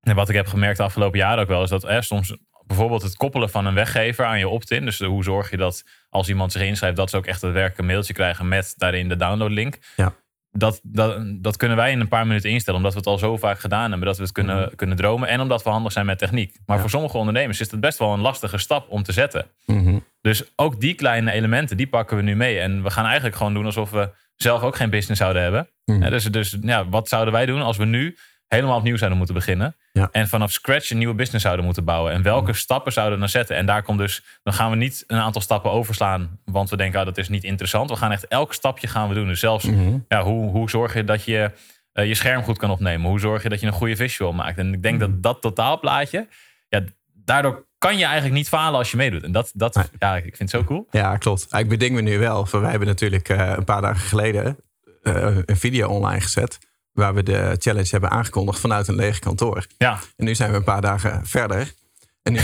en 0.00 0.14
wat 0.14 0.28
ik 0.28 0.34
heb 0.34 0.46
gemerkt 0.46 0.76
de 0.76 0.82
afgelopen 0.82 1.18
jaren 1.18 1.42
ook 1.42 1.48
wel, 1.48 1.62
is 1.62 1.68
dat 1.70 1.84
eh, 1.84 2.00
soms 2.00 2.36
bijvoorbeeld 2.66 3.02
het 3.02 3.16
koppelen 3.16 3.50
van 3.50 3.66
een 3.66 3.74
weggever 3.74 4.24
aan 4.24 4.38
je 4.38 4.48
opt-in. 4.48 4.84
Dus 4.84 4.98
hoe 4.98 5.24
zorg 5.24 5.50
je 5.50 5.56
dat 5.56 5.84
als 6.08 6.28
iemand 6.28 6.52
zich 6.52 6.62
inschrijft, 6.62 6.96
dat 6.96 7.10
ze 7.10 7.16
ook 7.16 7.26
echt 7.26 7.40
daadwerkelijk 7.40 7.78
een 7.80 7.86
mailtje 7.86 8.12
krijgen 8.12 8.48
met 8.48 8.74
daarin 8.76 9.08
de 9.08 9.16
downloadlink. 9.16 9.78
Ja. 9.96 10.14
Dat, 10.58 10.80
dat, 10.82 11.22
dat 11.42 11.56
kunnen 11.56 11.76
wij 11.76 11.90
in 11.90 12.00
een 12.00 12.08
paar 12.08 12.26
minuten 12.26 12.50
instellen, 12.50 12.78
omdat 12.78 12.92
we 12.92 12.98
het 12.98 13.08
al 13.08 13.18
zo 13.18 13.36
vaak 13.36 13.60
gedaan 13.60 13.90
hebben, 13.90 14.08
dat 14.08 14.16
we 14.16 14.22
het 14.22 14.32
kunnen, 14.32 14.74
kunnen 14.76 14.96
dromen. 14.96 15.28
En 15.28 15.40
omdat 15.40 15.62
we 15.62 15.70
handig 15.70 15.92
zijn 15.92 16.06
met 16.06 16.18
techniek. 16.18 16.56
Maar 16.66 16.76
Ja. 16.76 16.82
voor 16.82 16.90
sommige 16.90 17.16
ondernemers 17.16 17.60
is 17.60 17.70
het 17.70 17.80
best 17.80 17.98
wel 17.98 18.12
een 18.12 18.20
lastige 18.20 18.58
stap 18.58 18.86
om 18.90 19.02
te 19.02 19.12
zetten. 19.12 19.46
Mhm. 19.66 19.98
Dus 20.20 20.52
ook 20.56 20.80
die 20.80 20.94
kleine 20.94 21.32
elementen, 21.32 21.76
die 21.76 21.86
pakken 21.86 22.16
we 22.16 22.22
nu 22.22 22.36
mee. 22.36 22.58
En 22.58 22.82
we 22.82 22.90
gaan 22.90 23.04
eigenlijk 23.04 23.36
gewoon 23.36 23.54
doen 23.54 23.64
alsof 23.64 23.90
we 23.90 24.10
zelf 24.36 24.62
ook 24.62 24.76
geen 24.76 24.90
business 24.90 25.20
zouden 25.20 25.42
hebben. 25.42 25.68
Mhm. 25.84 26.10
Dus 26.10 26.24
dus 26.24 26.56
ja, 26.60 26.88
wat 26.88 27.08
zouden 27.08 27.32
wij 27.32 27.46
doen 27.46 27.62
als 27.62 27.76
we 27.76 27.84
nu 27.84 28.16
helemaal 28.52 28.76
opnieuw 28.76 28.96
zouden 28.96 29.18
moeten 29.18 29.36
beginnen? 29.36 29.76
Ja. 29.92 30.08
En 30.12 30.28
vanaf 30.28 30.50
scratch 30.52 30.90
een 30.90 30.98
nieuwe 30.98 31.14
business 31.14 31.44
zouden 31.44 31.64
moeten 31.64 31.84
bouwen. 31.84 32.12
En 32.12 32.22
welke 32.22 32.52
stappen 32.52 32.92
zouden 32.92 33.14
we 33.14 33.20
dan 33.20 33.28
zetten? 33.28 33.56
En 33.56 33.66
daar 33.66 33.82
komt 33.82 33.98
dus, 33.98 34.22
dan 34.42 34.52
gaan 34.54 34.70
we 34.70 34.76
niet 34.76 35.04
een 35.06 35.18
aantal 35.18 35.40
stappen 35.42 35.70
overslaan. 35.70 36.38
Want 36.44 36.70
we 36.70 36.76
denken, 36.76 37.00
ah, 37.00 37.06
dat 37.06 37.18
is 37.18 37.28
niet 37.28 37.44
interessant. 37.44 37.90
We 37.90 37.96
gaan 37.96 38.12
echt 38.12 38.26
elk 38.26 38.54
stapje 38.54 38.86
gaan 38.86 39.08
we 39.08 39.14
doen. 39.14 39.26
Dus 39.26 39.40
zelfs, 39.40 39.64
Mhm. 39.64 39.98
ja, 40.08 40.22
hoe, 40.22 40.50
hoe 40.50 40.70
zorg 40.70 40.94
je 40.94 41.04
dat 41.04 41.24
je 41.24 41.50
eh, 41.92 42.06
je 42.06 42.14
scherm 42.14 42.42
goed 42.42 42.58
kan 42.58 42.70
opnemen? 42.70 43.08
Hoe 43.10 43.20
zorg 43.20 43.42
je 43.42 43.48
dat 43.48 43.60
je 43.60 43.66
een 43.66 43.72
goede 43.72 43.96
visual 43.96 44.32
maakt? 44.32 44.58
En 44.58 44.72
ik 44.74 44.82
denk 44.82 44.98
Mhm. 45.00 45.10
dat 45.10 45.22
dat 45.22 45.40
totaalplaatje, 45.40 46.28
ja, 46.68 46.80
daardoor 47.14 47.66
kan 47.78 47.96
je 47.98 48.04
eigenlijk 48.04 48.34
niet 48.34 48.48
falen 48.48 48.78
als 48.78 48.90
je 48.90 48.96
meedoet. 48.96 49.22
En 49.22 49.32
dat, 49.32 49.50
dat 49.54 49.74
Nee. 49.74 49.84
ja, 49.98 50.16
ik 50.16 50.22
vind 50.22 50.38
het 50.38 50.50
zo 50.50 50.64
cool. 50.64 50.86
Ja, 50.90 51.16
klopt. 51.16 51.46
Ik 51.54 51.68
bedenk 51.68 51.92
me 51.92 52.00
nu 52.00 52.18
wel. 52.18 52.46
Wij 52.50 52.70
hebben 52.70 52.88
natuurlijk 52.88 53.28
eh, 53.28 53.52
een 53.56 53.64
paar 53.64 53.80
dagen 53.80 54.00
geleden 54.00 54.56
eh, 55.02 55.36
een 55.44 55.56
video 55.56 55.88
online 55.88 56.20
gezet. 56.20 56.58
Waar 56.92 57.14
we 57.14 57.22
de 57.22 57.56
challenge 57.58 57.88
hebben 57.90 58.10
aangekondigd 58.10 58.60
vanuit 58.60 58.88
een 58.88 58.94
leeg 58.94 59.18
kantoor. 59.18 59.66
Ja, 59.78 59.98
En 60.16 60.24
nu 60.24 60.34
zijn 60.34 60.50
we 60.50 60.56
een 60.56 60.64
paar 60.64 60.80
dagen 60.80 61.26
verder. 61.26 61.72
En 62.22 62.34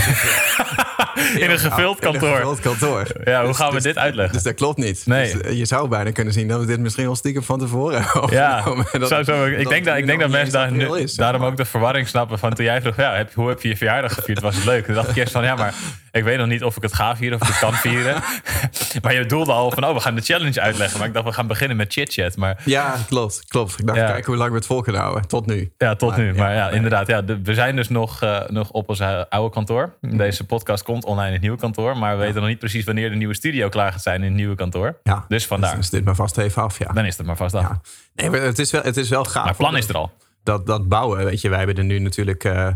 in 1.38 1.50
een 1.50 1.58
gevuld 1.58 2.00
in 2.02 2.06
een 2.06 2.12
kantoor. 2.12 2.36
gevuld 2.36 2.60
kantoor. 2.60 3.06
Ja, 3.25 3.38
hoe 3.38 3.48
Dus- 3.48 3.56
gaan 3.56 3.69
we 3.69 3.75
dus- 3.75 3.82
dit 3.82 3.98
uitleggen? 3.98 4.34
Dus 4.34 4.42
dat 4.42 4.54
klopt 4.54 4.78
niet. 4.78 5.02
Nee. 5.06 5.32
Dus, 5.32 5.40
eh, 5.42 5.52
je 5.58 5.64
zou 5.64 5.88
bijna 5.88 6.10
kunnen 6.10 6.32
zien 6.32 6.48
dat 6.48 6.60
we 6.60 6.66
dit 6.66 6.78
misschien 6.80 7.04
wel 7.04 7.16
stiekem 7.16 7.42
van 7.42 7.58
tevoren 7.58 8.02
hebben 8.02 8.30
Ja, 8.30 8.56
opgenomen. 8.56 8.86
En 8.92 9.00
dat- 9.00 9.08
zo, 9.08 9.22
zo, 9.22 9.44
ik 9.44 9.69
denk 9.69 9.84
dat, 9.84 9.96
ik 9.96 10.06
denk 10.06 10.20
dat 10.20 10.30
mensen 10.30 10.52
daar 10.52 10.72
nu, 10.72 10.98
is, 10.98 11.14
daarom 11.14 11.44
ook 11.44 11.56
de 11.56 11.64
verwarring 11.64 12.08
snappen 12.08 12.38
van 12.38 12.54
toen 12.54 12.64
jij 12.64 12.80
vroeg, 12.80 12.96
ja, 12.96 13.14
heb, 13.14 13.34
hoe 13.34 13.48
heb 13.48 13.62
je 13.62 13.69
je 13.69 13.76
verjaardag 13.76 14.14
gevierd? 14.14 14.40
Was 14.40 14.54
het 14.54 14.64
leuk? 14.64 14.84
Toen 14.84 14.94
dacht 14.94 15.08
ik 15.08 15.16
eerst 15.16 15.32
van, 15.32 15.44
ja, 15.44 15.54
maar 15.54 15.75
ik 16.12 16.25
weet 16.25 16.38
nog 16.38 16.46
niet 16.46 16.64
of 16.64 16.76
ik 16.76 16.82
het 16.82 16.94
ga 16.94 17.16
vieren 17.16 17.40
of 17.40 17.46
ik 17.48 17.54
het 17.54 17.62
kan 17.62 17.75
vieren. 17.75 18.14
maar 19.02 19.12
je 19.14 19.20
bedoelde 19.20 19.52
al 19.52 19.70
van, 19.70 19.84
oh, 19.86 19.94
we 19.94 20.00
gaan 20.00 20.14
de 20.14 20.20
challenge 20.22 20.60
uitleggen. 20.60 20.98
Maar 20.98 21.08
ik 21.08 21.14
dacht, 21.14 21.26
we 21.26 21.32
gaan 21.32 21.46
beginnen 21.46 21.76
met 21.76 21.92
chit-chat. 21.92 22.36
Maar 22.36 22.62
Ja, 22.64 22.94
klopt. 23.08 23.44
klopt. 23.48 23.78
Ik 23.78 23.86
dacht, 23.86 23.98
Ja. 23.98 24.06
kijken 24.06 24.26
hoe 24.26 24.36
lang 24.36 24.50
we 24.50 24.56
het 24.56 24.66
vol 24.66 24.80
kunnen 24.80 25.00
houden. 25.02 25.26
Tot 25.28 25.46
nu. 25.46 25.70
ja, 25.78 25.94
tot 25.94 26.10
Maar, 26.10 26.19
nu. 26.19 26.26
ja, 26.26 26.34
Maar 26.42 26.54
ja, 26.54 26.69
inderdaad, 26.70 27.06
ja, 27.06 27.22
de- 27.22 27.40
we 27.42 27.54
zijn 27.54 27.76
dus 27.76 27.88
nog, 27.88 28.22
eh, 28.22 28.40
nog 28.48 28.70
op 28.70 28.88
ons 28.88 28.98
hu- 28.98 29.25
oude 29.28 29.50
kantoor. 29.54 29.66
Deze 30.00 30.44
podcast 30.47 30.82
komt 30.82 31.05
online 31.05 31.26
in 31.26 31.32
het 31.32 31.43
nieuwe 31.43 31.59
kantoor. 31.59 31.97
Maar 31.97 32.19
we 32.19 32.25
weten 32.25 32.41
nog 32.41 32.49
niet 32.49 32.59
precies 32.59 32.85
wanneer 32.85 33.11
de 33.11 33.17
nieuwe 33.17 33.35
studio 33.35 33.69
klaar 33.69 33.93
gaat 33.93 34.03
zijn 34.03 34.20
in 34.20 34.26
het 34.26 34.35
nieuwe 34.35 34.55
kantoor. 34.55 35.00
Ja. 35.03 35.25
Dus 35.29 35.47
vandaar. 35.47 35.76
Dus 35.76 35.91
dit 35.91 36.05
maar 36.05 36.15
vast 36.15 36.38
even 36.38 36.62
af, 36.62 36.79
ja. 36.79 36.93
Dan 36.93 37.05
is 37.05 37.17
het 37.17 37.26
maar 37.26 37.37
vast 37.37 37.55
af. 37.55 37.62
Ja. 37.62 37.81
Nee, 38.15 38.31
maar 38.31 38.41
het 38.41 38.59
is 38.59 38.70
wel, 38.70 38.82
het 38.82 38.97
is 38.97 39.09
wel 39.09 39.25
gaaf. 39.25 39.44
Maar 39.44 39.55
plan 39.55 39.76
is 39.76 39.88
er 39.88 39.97
al. 39.97 40.12
dat, 40.43 40.67
dat 40.67 40.88
bouwen, 40.88 41.25
weet 41.25 41.41
je, 41.41 41.49
wij 41.49 41.59
hebben 41.59 41.76
er 41.76 41.85
nu 41.85 41.99
natuurlijk 41.99 42.44
eh, 42.44 42.67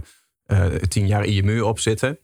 eh, 0.46 0.66
tien 0.88 1.06
jaar 1.06 1.24
IMU 1.24 1.60
op 1.60 1.78
zitten. 1.78 2.18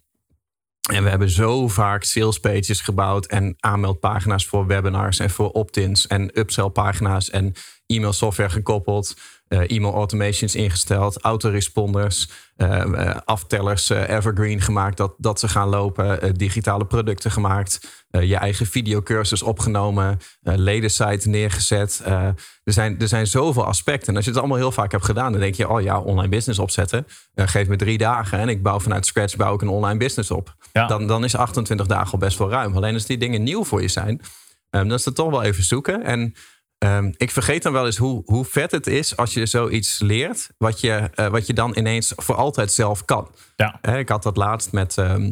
En 0.93 1.03
we 1.03 1.11
hebben 1.11 1.31
zo 1.31 1.69
vaak 1.69 2.05
sales 2.05 2.39
pages 2.39 2.81
gebouwd 2.81 3.27
en 3.27 3.57
aanmeldpagina's 3.59 4.47
voor 4.47 4.67
webinars 4.67 5.19
en 5.19 5.31
voor 5.31 5.51
opt-ins 5.51 6.07
en 6.07 6.39
upsell 6.39 6.69
pagina's 6.69 7.31
en 7.31 7.55
e-mail 7.87 8.13
software 8.13 8.51
gekoppeld, 8.51 9.15
e-mail 9.49 9.95
automations 9.95 10.55
ingesteld, 10.55 11.21
autoresponders, 11.21 12.29
eh, 12.57 12.81
eh, 12.81 13.17
aftellers 13.25 13.91
eh, 13.91 14.09
evergreen 14.09 14.61
gemaakt 14.61 14.97
dat, 14.97 15.15
dat 15.19 15.41
ze 15.41 15.49
gaan 15.49 15.69
lopen, 15.69 16.23
eh, 16.23 16.31
digitale 16.35 16.85
producten 16.87 17.31
gemaakt, 17.31 18.05
eh, 18.11 18.23
je 18.23 18.37
eigen 18.37 18.67
videocursus 18.67 19.43
opgenomen, 19.43 20.19
eh 20.43 20.55
ledensite 20.57 21.29
neergezet. 21.29 22.01
Eh, 22.05 22.23
er, 22.65 22.73
zijn, 22.73 23.01
er 23.01 23.09
zijn 23.09 23.27
zoveel 23.27 23.65
aspecten. 23.65 24.09
En 24.09 24.17
als 24.17 24.25
je 24.25 24.31
het 24.31 24.39
allemaal 24.39 24.59
heel 24.59 24.73
vaak 24.73 24.93
hebt 24.93 25.05
gedaan, 25.05 25.33
dan 25.33 25.41
denk 25.41 25.55
je, 25.55 25.69
oh 25.69 25.81
ja, 25.81 26.01
online 26.01 26.29
business 26.29 26.59
opzetten. 26.59 27.07
Eh, 27.35 27.49
geef 27.49 27.69
me 27.69 27.77
drie 27.77 27.99
dagen 27.99 28.39
en 28.39 28.49
ik 28.49 28.63
bouw 28.63 28.81
vanuit 28.81 29.07
scratch 29.07 29.37
bouw 29.37 29.55
ik 29.55 29.63
een 29.63 29.69
online 29.69 29.99
business 29.99 30.31
op. 30.31 30.55
Ja. 30.73 30.87
Dan, 30.87 31.07
dan 31.07 31.25
is 31.25 31.37
28 31.37 31.87
dagen 31.87 32.13
al 32.13 32.19
best 32.19 32.39
wel 32.39 32.51
ruim. 32.51 32.77
Alleen 32.77 32.95
als 32.95 33.07
die 33.07 33.19
dingen 33.19 33.43
nieuw 33.43 33.65
voor 33.65 33.83
je 33.83 33.89
zijn, 33.89 34.21
dan 34.71 34.93
is 34.93 35.05
het 35.05 35.15
toch 35.15 35.31
wel 35.31 35.43
even 35.43 35.65
zoeken. 35.65 36.05
En 36.05 36.35
ehm, 36.79 37.13
ik 37.17 37.31
vergeet 37.31 37.63
dan 37.63 37.73
wel 37.73 37.87
eens 37.87 37.97
hoe, 37.97 38.23
hoe 38.25 38.45
vet 38.45 38.71
het 38.71 38.87
is 38.87 39.17
als 39.17 39.35
je 39.35 39.47
zoiets 39.47 39.99
leert, 39.99 40.51
wat 40.59 40.81
je, 40.81 41.11
eh, 41.15 41.27
wat 41.27 41.47
je 41.47 41.53
dan 41.53 41.77
ineens 41.77 42.13
voor 42.17 42.35
altijd 42.35 42.73
zelf 42.73 43.05
kan. 43.05 43.29
Ja. 43.57 43.97
Ik 43.97 44.09
had 44.09 44.23
dat 44.23 44.37
laatst 44.37 44.73
met 44.73 44.99
ehm, 44.99 45.31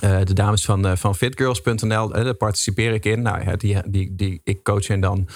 eh, 0.00 0.18
de 0.24 0.32
dames 0.32 0.64
van, 0.64 0.86
eh, 0.86 0.96
van 0.96 1.14
fitgirls.nl. 1.14 2.08
daar 2.08 2.34
participeer 2.34 2.92
ik 2.92 3.04
in. 3.04 3.22
Nou, 3.22 3.44
ja, 3.44 3.56
die, 3.56 3.90
die, 3.90 4.14
die, 4.14 4.40
ik 4.44 4.62
coach 4.62 4.86
hen 4.86 5.00
dan. 5.00 5.28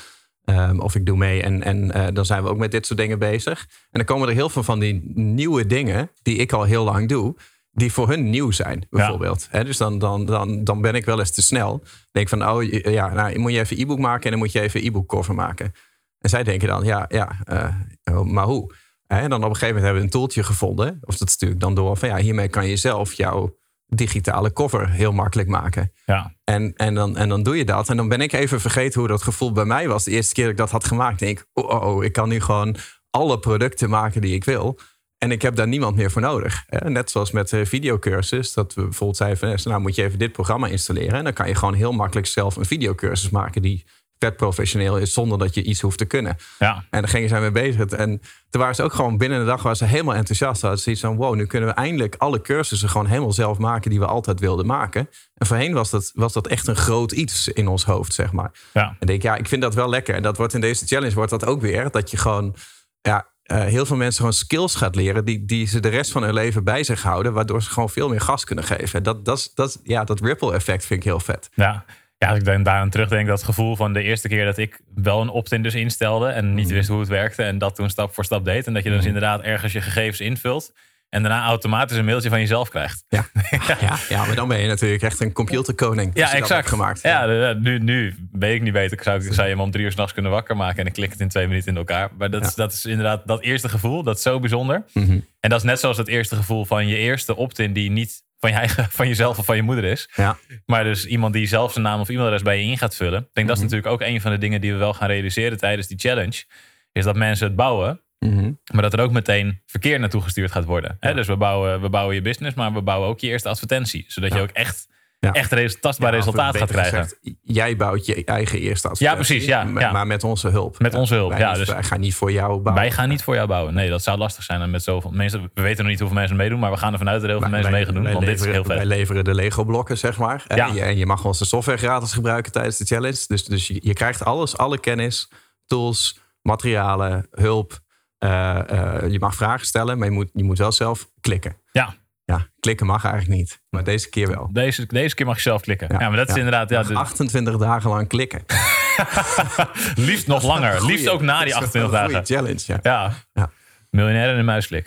ehm, 0.45 0.79
of 0.79 0.95
ik 0.95 1.07
doe 1.07 1.17
mee 1.17 1.43
en, 1.43 1.63
en 1.63 2.15
dan 2.15 2.27
zijn 2.27 2.43
we 2.43 2.49
ook 2.49 2.59
met 2.59 2.71
dit 2.71 2.87
soort 2.87 2.99
dingen 2.99 3.19
bezig. 3.19 3.61
En 3.61 3.89
dan 3.91 4.05
komen 4.05 4.29
er 4.29 4.35
heel 4.35 4.49
veel 4.49 4.63
van 4.63 4.79
die 4.79 5.13
nieuwe 5.15 5.67
dingen 5.67 6.11
die 6.23 6.37
ik 6.37 6.53
al 6.53 6.63
heel 6.63 6.85
lang 6.85 7.09
doe, 7.09 7.37
die 7.71 7.93
voor 7.93 8.09
hun 8.09 8.31
nieuw 8.31 8.51
zijn, 8.51 8.87
bijvoorbeeld. 8.91 9.49
Dus 9.51 9.77
dan, 9.77 9.99
dan, 9.99 10.25
dan, 10.25 10.65
dan 10.65 10.81
ben 10.81 10.95
ik 10.95 11.05
wel 11.05 11.19
eens 11.19 11.33
te 11.33 11.43
snel. 11.43 11.83
Denk 12.11 12.29
van, 12.29 12.49
oh 12.49 12.63
ja, 12.71 13.13
nou, 13.13 13.39
moet 13.39 13.53
je 13.53 13.59
even 13.59 13.81
e-book 13.81 13.99
maken 13.99 14.25
en 14.25 14.31
dan 14.31 14.39
moet 14.39 14.53
je 14.53 14.61
even 14.61 14.85
e-book 14.85 15.09
cover 15.09 15.35
maken. 15.35 15.73
En 16.19 16.31
zij 16.31 16.43
denken 16.43 16.69
dan, 16.69 16.85
ja, 16.85 17.05
ja 17.09 17.37
eh, 17.45 17.75
oh, 18.05 18.27
maar 18.27 18.45
hoe? 18.45 18.75
En 19.07 19.31
dan 19.31 19.45
op 19.45 19.49
een 19.49 19.57
gegeven 19.57 19.67
moment 19.67 19.85
hebben 19.85 19.95
we 19.95 20.07
een 20.07 20.11
tooltje 20.11 20.43
gevonden. 20.43 20.99
Of 21.01 21.17
dat 21.17 21.31
stuur 21.31 21.51
ik 21.51 21.61
dan 21.61 21.75
door 21.75 21.97
van, 21.97 22.09
ja, 22.09 22.17
hiermee 22.17 22.49
kan 22.49 22.67
je 22.67 22.77
zelf 22.77 23.13
jouw 23.13 23.59
digitale 23.87 24.53
cover 24.53 24.91
heel 24.91 25.13
makkelijk 25.13 25.49
maken. 25.49 25.93
Ja. 26.05 26.35
En, 26.45 26.73
en, 26.77 26.95
dan, 26.95 27.17
en 27.17 27.29
dan 27.29 27.43
doe 27.43 27.57
je 27.57 27.65
dat. 27.65 27.89
En 27.89 27.97
dan 27.97 28.09
ben 28.09 28.21
ik 28.21 28.33
even 28.33 28.61
vergeten 28.61 29.01
hoe 29.01 29.09
dat 29.09 29.23
gevoel 29.23 29.53
bij 29.53 29.65
mij 29.65 29.89
was. 29.89 30.05
De 30.05 30.11
eerste 30.11 30.35
keer 30.35 30.45
dat 30.45 30.53
ik 30.53 30.59
dat 30.59 30.71
had 30.71 30.85
gemaakt, 30.85 31.19
denk 31.19 31.39
ik, 31.39 31.47
oh, 31.53 31.71
oh, 31.71 31.83
oh, 31.83 32.05
ik 32.05 32.13
kan 32.13 32.29
nu 32.29 32.41
gewoon 32.41 32.77
alle 33.11 33.39
producten 33.39 33.91
maken 33.91 34.21
die 34.21 34.35
ik 34.35 34.45
wil. 34.45 34.79
En 35.25 35.31
ik 35.31 35.43
heb 35.43 35.57
daar 35.57 35.69
niemand 35.69 35.97
meer 35.97 36.11
voor 36.11 36.23
nodig. 36.23 36.65
Net 36.69 37.11
zoals 37.11 37.31
met 37.31 37.49
de 37.49 37.67
videocursus. 37.67 38.53
Dat 38.53 38.75
we 38.75 38.83
bijvoorbeeld 38.83 39.17
zeiden 39.17 39.39
van, 39.39 39.71
nou 39.71 39.83
moet 39.83 39.95
je 39.95 40.03
even 40.03 40.19
dit 40.19 40.33
programma 40.33 40.67
installeren. 40.67 41.13
En 41.13 41.25
dan 41.25 41.33
kan 41.33 41.49
je 41.49 41.55
gewoon 41.55 41.75
heel 41.75 41.93
makkelijk 41.93 42.27
zelf 42.27 42.57
een 42.57 42.65
videocursus 42.65 43.31
maken 43.31 43.63
die 43.63 43.85
vet 44.19 44.37
professioneel 44.37 44.99
is, 44.99 45.13
zonder 45.13 45.39
dat 45.39 45.55
je 45.55 45.63
iets 45.63 45.81
hoeft 45.81 45.99
te 45.99 46.05
kunnen. 46.05 46.37
Ja. 46.59 46.85
En 46.91 47.01
daar 47.01 47.11
gingen 47.11 47.29
zij 47.29 47.41
mee 47.41 47.51
bezig. 47.51 47.87
En 47.87 48.21
toen 48.51 48.61
waren 48.61 48.75
ze 48.75 48.83
ook 48.83 48.93
gewoon 48.93 49.19
binnen 49.19 49.39
de 49.39 49.45
dag 49.45 49.63
waren 49.63 49.77
ze 49.77 49.85
helemaal 49.85 50.15
enthousiast. 50.15 50.61
Hadden 50.61 50.81
ze 50.81 50.91
iets 50.91 51.01
van, 51.01 51.17
wow, 51.17 51.35
nu 51.35 51.47
kunnen 51.47 51.69
we 51.69 51.75
eindelijk 51.75 52.15
alle 52.19 52.41
cursussen 52.41 52.89
gewoon 52.89 53.07
helemaal 53.07 53.33
zelf 53.33 53.59
maken 53.59 53.91
die 53.91 53.99
we 53.99 54.07
altijd 54.07 54.41
wilden 54.41 54.67
maken. 54.67 55.09
En 55.35 55.47
voorheen 55.47 55.73
was 55.73 55.91
dat, 55.91 56.11
was 56.15 56.33
dat 56.33 56.47
echt 56.47 56.67
een 56.67 56.77
groot 56.77 57.13
iets 57.13 57.49
in 57.49 57.69
ons 57.69 57.85
hoofd, 57.85 58.15
zeg 58.15 58.33
maar. 58.33 58.53
Ja. 58.73 58.97
En 58.99 59.07
denk, 59.07 59.23
ja, 59.23 59.37
ik 59.37 59.49
vind 59.49 59.63
dat 59.63 59.75
wel 59.75 59.89
lekker. 59.89 60.15
En 60.15 60.23
dat 60.23 60.37
wordt 60.37 60.55
in 60.55 60.61
deze 60.61 60.87
challenge 60.87 61.15
wordt 61.15 61.31
dat 61.31 61.47
ook 61.47 61.61
weer. 61.61 61.91
Dat 61.91 62.11
je 62.11 62.17
gewoon, 62.17 62.55
ja, 63.01 63.30
eh, 63.51 63.65
heel 63.65 63.87
veel 63.87 63.97
mensen 63.97 64.19
gewoon 64.19 64.33
skills 64.33 64.75
gaat 64.75 64.95
leren 64.95 65.25
die, 65.25 65.45
die 65.45 65.67
ze 65.67 65.81
de 65.81 65.89
rest 65.89 66.13
van 66.13 66.23
hun 66.23 66.35
leven 66.35 66.65
bij 66.65 66.85
zich 66.85 67.03
houden, 67.03 67.33
waardoor 67.33 67.63
ze 67.63 67.71
gewoon 67.71 67.91
veel 67.91 68.09
meer 68.09 68.21
gas 68.21 68.45
kunnen 68.45 68.65
geven. 68.65 68.99
En 68.99 69.03
Dat, 69.03 69.25
dat, 69.25 69.53
dat, 69.55 69.81
ja, 69.83 70.05
dat 70.05 70.21
ripple 70.21 70.55
effect 70.55 70.87
vind 70.87 71.01
ik 71.01 71.09
heel 71.09 71.21
vet. 71.21 71.51
Ja. 71.55 71.85
Ja, 72.19 72.29
als 72.29 72.39
ik 72.39 72.45
dan 72.45 72.63
daaraan 72.63 72.91
terugdenk, 72.91 73.27
dat 73.27 73.43
gevoel 73.43 73.77
van 73.77 73.93
de 73.93 74.03
eerste 74.03 74.29
keer 74.29 74.45
dat 74.45 74.59
ik 74.59 74.81
wel 74.95 75.21
een 75.21 75.29
opt-in 75.29 75.63
dus 75.63 75.75
instelde 75.75 76.29
en 76.29 76.55
niet 76.55 76.71
wist 76.71 76.89
hoe 76.89 77.01
het 77.01 77.09
werkte 77.09 77.43
en 77.43 77.59
dat 77.59 77.75
toen 77.75 77.91
stap 77.91 78.15
voor 78.15 78.25
stap 78.25 78.45
deed. 78.45 78.67
En 78.67 78.75
dat 78.75 78.83
je 78.83 78.91
dus 78.91 79.07
inderdaad 79.07 79.41
ergens 79.43 79.73
je 79.73 79.81
gegevens 79.81 80.21
invult. 80.21 80.73
En 81.11 81.23
daarna 81.23 81.45
automatisch 81.45 81.97
een 81.97 82.05
mailtje 82.05 82.29
van 82.29 82.41
jezelf 82.41 82.69
krijgt. 82.69 83.05
Ja, 83.09 83.27
ja, 83.81 83.99
ja 84.09 84.25
maar 84.25 84.35
dan 84.35 84.49
ben 84.49 84.59
je 84.61 84.67
natuurlijk 84.67 85.03
echt 85.03 85.21
een 85.21 85.33
computerkoning. 85.33 86.11
Ja, 86.15 86.33
exact. 86.33 86.69
gemaakt. 86.69 87.03
Ja, 87.03 87.53
nu, 87.53 87.79
nu 87.79 88.15
weet 88.33 88.55
ik 88.55 88.63
niet 88.63 88.73
beter. 88.73 88.97
Ik 88.99 89.03
zou, 89.03 89.25
ik 89.27 89.33
zou 89.33 89.49
je 89.49 89.53
hem 89.55 89.63
om 89.63 89.71
drie 89.71 89.85
uur 89.85 89.93
s'nachts 89.93 90.13
kunnen 90.13 90.31
wakker 90.31 90.57
maken. 90.57 90.79
En 90.79 90.85
dan 90.85 90.93
klik 90.93 91.11
het 91.11 91.21
in 91.21 91.29
twee 91.29 91.47
minuten 91.47 91.69
in 91.73 91.77
elkaar. 91.77 92.11
Maar 92.19 92.31
dat, 92.31 92.47
is, 92.47 92.55
dat 92.55 92.73
is 92.73 92.85
inderdaad 92.85 93.27
dat 93.27 93.43
eerste 93.43 93.69
gevoel. 93.69 94.03
Dat 94.03 94.17
is 94.17 94.23
zo 94.23 94.41
bijzonder. 94.41 94.85
Mhm. 94.93 95.21
En 95.41 95.51
dat 95.51 95.59
is 95.59 95.65
net 95.65 95.81
zoals 95.81 95.97
het 95.97 96.09
eerste 96.09 96.37
gevoel 96.37 96.65
van 96.65 96.87
je 96.89 96.97
eerste 96.97 97.37
opt-in 97.37 97.73
die 97.73 97.91
niet 97.91 98.23
van, 98.39 98.51
je 98.51 98.57
eigen, 98.57 98.87
van 98.99 99.09
jezelf 99.09 99.39
of 99.39 99.45
van 99.45 99.57
je 99.57 99.63
moeder 99.63 99.85
is. 99.85 100.09
Ja. 100.15 100.37
Maar 100.67 100.85
dus 100.85 101.07
iemand 101.07 101.33
die 101.33 101.47
zelf 101.47 101.73
zijn 101.73 101.85
naam 101.85 102.01
of 102.01 102.09
e-mailadres 102.09 102.43
bij 102.43 102.59
je 102.65 102.71
in 102.71 102.79
gaat 102.79 102.97
vullen. 102.97 103.21
Ik 103.21 103.29
denk 103.33 103.49
dat 103.49 103.57
is 103.57 103.63
Mhm. 103.63 103.73
natuurlijk 103.73 104.03
ook 104.03 104.09
een 104.09 104.21
van 104.21 104.31
de 104.31 104.39
dingen 104.39 104.61
die 104.61 104.73
we 104.73 104.79
wel 104.79 104.95
gaan 104.95 105.09
realiseren 105.09 105.59
tijdens 105.59 105.87
die 105.87 105.99
challenge. 105.99 106.45
Is 106.93 107.05
dat 107.05 107.17
mensen 107.17 107.47
het 107.47 107.57
bouwen, 107.57 108.01
Mhm. 108.27 108.53
maar 108.73 108.83
dat 108.83 108.93
er 108.93 109.01
ook 109.01 109.13
meteen 109.13 109.63
verkeer 109.67 110.01
naartoe 110.01 110.23
gestuurd 110.23 110.53
gaat 110.53 110.65
worden. 110.65 110.97
Hè? 111.01 111.15
Dus 111.15 111.27
we 111.27 111.37
bouwen, 111.37 111.81
we 111.81 111.89
bouwen 111.89 112.15
je 112.15 112.23
business, 112.23 112.55
maar 112.57 112.73
we 112.73 112.83
bouwen 112.83 113.09
ook 113.09 113.21
je 113.21 113.27
eerste 113.29 113.49
advertentie. 113.49 114.05
Zodat 114.09 114.33
je 114.35 114.41
ook 114.41 114.51
echt, 114.51 114.89
Ja. 115.19 115.33
echt 115.33 115.81
tastbaar 115.81 116.15
resultaat 116.15 116.57
gaat 116.57 116.71
krijgen. 116.71 116.99
gezegd, 117.03 117.21
jij 117.43 117.77
bouwt 117.77 118.07
je 118.07 118.25
eigen 118.25 118.59
eerste 118.59 118.89
advertentie. 118.89 119.27
precies, 119.27 119.49
ja, 119.49 119.65
m- 119.65 119.79
ja. 119.79 119.93
Maar 119.93 120.07
met 120.07 120.25
onze 120.25 120.49
hulp. 120.49 120.79
Met 120.79 120.95
onze 120.95 121.15
hulp, 121.15 121.33
wij, 121.33 121.55
dus- 121.55 121.69
wij 121.69 121.83
gaan 121.83 122.01
niet 122.01 122.15
voor 122.15 122.33
jou 122.33 122.49
bouwen. 122.49 122.75
Wij 122.75 122.91
gaan 122.91 123.09
niet 123.09 123.23
voor 123.23 123.35
jou 123.35 123.47
bouwen. 123.47 123.75
Nee, 123.75 123.89
dat 123.91 124.03
zou 124.03 124.19
lastig 124.19 124.45
zijn. 124.45 124.61
En 124.61 124.71
met 124.71 124.83
zoveel 124.83 125.11
mensen, 125.11 125.51
we 125.55 125.63
weten 125.63 125.79
nog 125.83 125.91
niet 125.91 125.99
hoeveel 126.01 126.19
mensen 126.19 126.37
meedoen, 126.37 126.59
maar 126.59 126.71
we 126.71 126.77
gaan 126.77 126.93
ervan 126.93 127.09
uit 127.09 127.21
dat 127.21 127.31
heel 127.31 127.41
veel 127.41 127.51
Wij- 127.51 127.61
mensen 127.61 127.73
mee 127.77 127.85
gaan 127.85 127.95
doen. 127.95 128.13
Want 128.13 128.25
dit 128.27 128.41
is 128.41 128.47
heel 128.47 128.65
vet. 128.65 128.77
Wij 128.77 128.87
leveren 128.87 129.25
de 129.25 129.35
Lego-blokken, 129.35 129.99
zeg 129.99 130.19
maar. 130.19 130.45
Ja. 130.49 130.69
En, 130.69 130.75
je, 130.75 130.81
en 130.81 130.97
je 130.97 131.07
mag 131.07 131.25
onze 131.25 131.45
software 131.45 131.79
gratis 131.79 132.13
gebruiken 132.13 132.53
tijdens 132.53 132.77
de 132.77 132.85
challenge. 132.85 133.25
Dus, 133.27 133.45
dus 133.45 133.67
je, 133.67 133.81
je 133.83 133.93
krijgt 133.93 134.25
alles, 134.25 134.57
alle 134.57 134.79
kennis, 134.81 135.31
tools, 135.67 136.19
materialen, 136.43 137.27
hulp. 137.31 137.79
Eh, 138.21 138.59
eh, 139.03 139.11
je 139.11 139.19
mag 139.19 139.35
vragen 139.35 139.67
stellen, 139.67 139.99
maar 139.99 140.07
je 140.09 140.13
moet, 140.15 140.29
je 140.33 140.45
moet 140.45 140.59
wel 140.59 140.73
zelf 140.73 141.09
klikken. 141.21 141.57
Ja, 141.73 141.95
Ja, 142.25 142.47
klikken 142.61 142.87
mag 142.87 143.05
eigenlijk 143.05 143.37
niet. 143.37 143.61
Maar 143.71 143.85
deze 143.85 144.09
keer 144.09 144.29
wel. 144.29 144.49
deze, 144.53 144.87
deze 144.87 145.15
keer 145.15 145.27
mag 145.27 145.35
je 145.37 145.41
zelf 145.43 145.63
klikken. 145.63 145.89
Ja, 145.99 146.09
maar 146.09 146.17
dat 146.17 146.29
is 146.29 146.33
Ja. 146.35 146.39
inderdaad... 146.39 146.71
Ja, 146.71 146.79
Mag 146.79 146.89
de- 146.89 146.95
28 146.95 147.57
dagen 147.57 147.91
lang 147.91 148.09
klikken. 148.09 148.45
liefst 150.09 150.27
nog 150.27 150.43
langer. 150.43 150.73
Goeie- 150.79 150.93
liefst 150.95 151.09
ook 151.09 151.21
na 151.23 151.45
die 151.45 151.53
dat 151.53 151.63
is 151.63 151.73
wel 151.73 151.83
28 151.85 152.01
een 152.01 152.13
dagen. 152.13 152.27
challenge, 152.27 152.63
ja. 152.67 152.79
Ja. 152.83 153.13
Ja. 153.33 153.51
Miljonair 153.91 154.33
in 154.33 154.39
een 154.39 154.45
muisklik. 154.45 154.87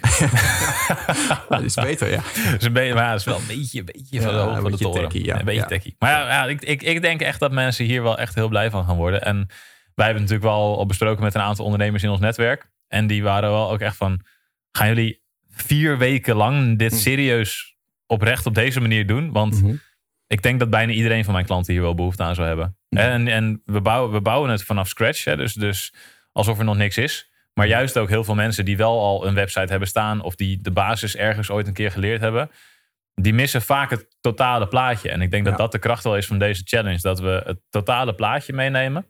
Dat 1.49 1.61
is 1.61 1.73
beter, 1.73 2.09
ja. 2.09 2.15
Dat 2.51 2.59
is, 2.61 2.65
een 2.65 2.73
beetje, 2.73 2.93
maar 2.93 3.03
ja, 3.03 3.09
dat 3.11 3.19
is 3.19 3.25
wel 3.25 3.37
een 3.37 3.47
beetje, 3.47 3.79
een 3.79 3.85
beetje 3.85 4.21
van 4.21 4.31
de 4.33 4.37
Ja, 4.39 4.59
van 4.61 4.71
de 4.71 4.77
toren. 4.77 5.09
techie, 5.09 5.25
ja. 5.25 5.39
Een 5.39 5.45
beetje 5.45 5.61
Ja. 5.61 5.67
techie. 5.67 5.95
Maar 5.99 6.11
ja, 6.11 6.27
ja 6.27 6.45
ik, 6.45 6.61
ik, 6.61 6.81
ik 6.83 7.01
denk 7.01 7.21
echt 7.21 7.39
dat 7.39 7.51
mensen 7.51 7.85
hier 7.85 8.03
wel 8.03 8.17
echt 8.17 8.35
heel 8.35 8.47
blij 8.47 8.69
van 8.69 8.85
gaan 8.85 8.95
worden. 8.95 9.21
En 9.23 9.47
wij 9.95 10.05
hebben 10.05 10.23
natuurlijk 10.23 10.49
wel 10.49 10.77
al 10.77 10.85
besproken 10.85 11.23
met 11.23 11.35
een 11.35 11.41
aantal 11.41 11.65
ondernemers 11.65 12.03
in 12.03 12.09
ons 12.09 12.19
netwerk. 12.19 12.71
En 12.93 13.07
die 13.07 13.23
waren 13.23 13.49
wel 13.49 13.71
ook 13.71 13.79
echt 13.79 13.95
van... 13.97 14.21
Gaan 14.71 14.87
jullie 14.87 15.21
vier 15.49 15.97
weken 15.97 16.35
lang 16.35 16.77
dit 16.79 16.91
Hm. 16.91 16.97
serieus 16.97 17.75
oprecht 18.07 18.45
op 18.45 18.53
deze 18.55 18.81
manier 18.81 19.07
doen? 19.07 19.31
Want 19.31 19.61
Mhm. 19.61 19.75
ik 20.27 20.41
denk 20.41 20.59
dat 20.59 20.69
bijna 20.69 20.91
iedereen 20.91 21.23
van 21.23 21.33
mijn 21.33 21.45
klanten 21.45 21.73
hier 21.73 21.81
wel 21.81 21.95
behoefte 21.95 22.23
aan 22.23 22.35
zou 22.35 22.47
hebben. 22.47 22.77
En, 22.89 23.27
en 23.27 23.61
we, 23.65 23.81
bouwen, 23.81 24.11
we 24.11 24.21
bouwen 24.21 24.49
het 24.49 24.63
vanaf 24.63 24.87
scratch. 24.87 25.23
Hè, 25.23 25.37
dus, 25.37 25.53
dus 25.53 25.93
alsof 26.31 26.57
er 26.59 26.65
nog 26.65 26.77
niks 26.77 26.97
is. 26.97 27.31
Maar 27.53 27.67
juist 27.67 27.97
ook 27.97 28.09
heel 28.09 28.23
veel 28.23 28.35
mensen 28.35 28.65
die 28.65 28.77
wel 28.77 28.99
al 28.99 29.27
een 29.27 29.33
website 29.33 29.67
hebben 29.71 29.87
staan. 29.87 30.21
of 30.21 30.35
die 30.35 30.61
de 30.61 30.71
basis 30.71 31.15
ergens 31.15 31.49
ooit 31.49 31.67
een 31.67 31.73
keer 31.73 31.91
geleerd 31.91 32.21
hebben. 32.21 32.49
die 33.15 33.33
missen 33.33 33.61
vaak 33.61 33.89
het 33.89 34.17
totale 34.21 34.67
plaatje. 34.67 35.09
En 35.09 35.21
ik 35.21 35.31
denk 35.31 35.45
dat 35.45 35.57
dat 35.57 35.71
de 35.71 35.79
kracht 35.79 36.03
wel 36.03 36.17
is 36.17 36.25
van 36.25 36.39
deze 36.39 36.61
challenge. 36.65 36.99
Dat 37.01 37.19
we 37.19 37.41
het 37.45 37.59
totale 37.69 38.15
plaatje 38.15 38.53
meenemen. 38.53 39.05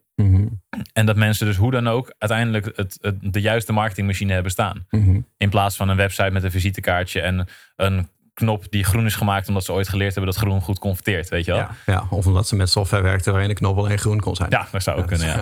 En 0.92 1.06
dat 1.06 1.16
mensen 1.16 1.46
dus 1.46 1.56
hoe 1.56 1.70
dan 1.70 1.88
ook 1.88 2.14
uiteindelijk 2.18 2.76
het, 2.76 2.98
het, 3.00 3.16
de 3.20 3.40
juiste 3.40 3.72
marketingmachine 3.72 4.32
hebben 4.32 4.52
staan. 4.52 4.86
Mhm. 4.90 5.20
In 5.36 5.50
plaats 5.50 5.76
van 5.76 5.88
een 5.88 5.96
website 5.96 6.30
met 6.30 6.44
een 6.44 6.50
visitekaartje 6.50 7.20
en 7.20 7.48
een 7.76 8.08
knop 8.34 8.64
die 8.70 8.84
groen 8.84 9.06
is 9.06 9.14
gemaakt 9.14 9.48
omdat 9.48 9.64
ze 9.64 9.72
ooit 9.72 9.88
geleerd 9.88 10.14
hebben 10.14 10.32
dat 10.32 10.42
groen 10.42 10.60
goed 10.60 10.78
converteert. 10.78 11.28
Weet 11.28 11.44
je 11.44 11.50
wel? 11.50 11.60
Ja, 11.60 11.70
ja, 11.86 12.06
of 12.10 12.26
omdat 12.26 12.48
ze 12.48 12.56
met 12.56 12.68
software 12.70 13.02
werkten 13.02 13.32
waarin 13.32 13.48
de 13.50 13.54
knop 13.54 13.78
alleen 13.78 13.98
groen 13.98 14.20
kon 14.20 14.36
zijn. 14.36 14.50
Ja, 14.50 14.66
dat 14.72 14.82
zou 14.82 14.98
ook 14.98 15.06
kunnen, 15.06 15.26
ja. 15.26 15.40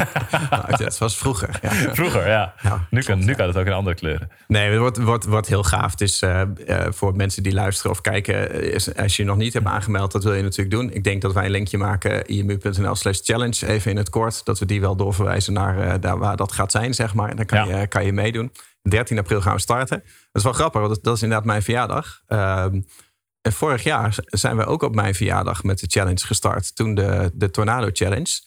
Nou, 0.50 0.76
dat 0.76 0.98
was 0.98 1.16
vroeger. 1.16 1.58
Ja. 1.62 1.70
Vroeger, 1.94 2.28
ja. 2.28 2.54
Nu, 2.90 3.02
kan, 3.02 3.24
nu 3.24 3.34
kan 3.34 3.46
het 3.46 3.56
ook 3.56 3.66
in 3.66 3.72
andere 3.72 3.96
kleuren. 3.96 4.30
Nee, 4.46 4.70
het 4.70 4.78
wordt, 4.78 4.98
wordt, 4.98 5.24
wordt 5.24 5.46
heel 5.48 5.62
gaaf. 5.62 5.94
Dus 5.94 6.22
eh, 6.22 6.40
eh, 6.40 6.48
voor 6.92 7.16
mensen 7.16 7.42
die 7.42 7.52
luisteren 7.54 7.90
of 7.90 8.00
kijken, 8.00 8.50
eh, 8.52 8.60
is- 8.74 8.94
als 8.96 9.16
je 9.16 9.22
je 9.22 9.28
nog 9.28 9.38
niet 9.38 9.52
hebt 9.52 9.66
aangemeld, 9.66 10.12
dat 10.12 10.24
wil 10.24 10.34
je 10.34 10.42
natuurlijk 10.42 10.70
doen. 10.70 10.92
Ik 10.92 11.04
denk 11.04 11.22
dat 11.22 11.32
wij 11.32 11.44
een 11.44 11.50
linkje 11.50 11.78
maken, 11.78 12.26
imu.nl 12.32 12.94
slash 12.94 13.18
challenge, 13.22 13.66
even 13.66 13.90
in 13.90 13.96
het 13.96 14.10
kort. 14.10 14.44
Dat 14.44 14.58
we 14.58 14.66
die 14.66 14.80
wel 14.80 14.96
doorverwijzen 14.96 15.52
naar 15.52 16.00
daar 16.00 16.18
waar 16.18 16.36
dat 16.36 16.52
gaat 16.52 16.70
zijn, 16.70 16.94
zeg 16.94 17.14
maar. 17.14 17.28
En 17.30 17.36
dan 17.36 17.46
kan, 17.46 17.68
je, 17.68 17.86
kan 17.86 18.04
je 18.04 18.12
meedoen. 18.12 18.52
13 18.88 19.18
april 19.18 19.40
gaan 19.40 19.54
we 19.54 19.60
starten. 19.60 19.98
Dat 19.98 20.06
is 20.32 20.42
wel 20.42 20.52
grappig, 20.52 20.80
want 20.80 21.04
dat, 21.04 21.16
is 21.16 21.22
inderdaad 21.22 21.46
mijn 21.46 21.62
verjaardag. 21.62 22.22
Ehm, 22.26 22.80
en 23.42 23.52
vorig 23.52 23.82
jaar 23.82 24.16
zijn 24.24 24.56
we 24.56 24.64
ook 24.64 24.82
op 24.82 24.94
mijn 24.94 25.14
verjaardag 25.14 25.62
met 25.62 25.78
de 25.78 25.86
challenge 25.86 26.26
gestart. 26.26 26.74
Toen 26.76 26.94
de, 26.94 27.30
de 27.34 27.50
Tornado 27.50 27.88
Challenge 27.92 28.40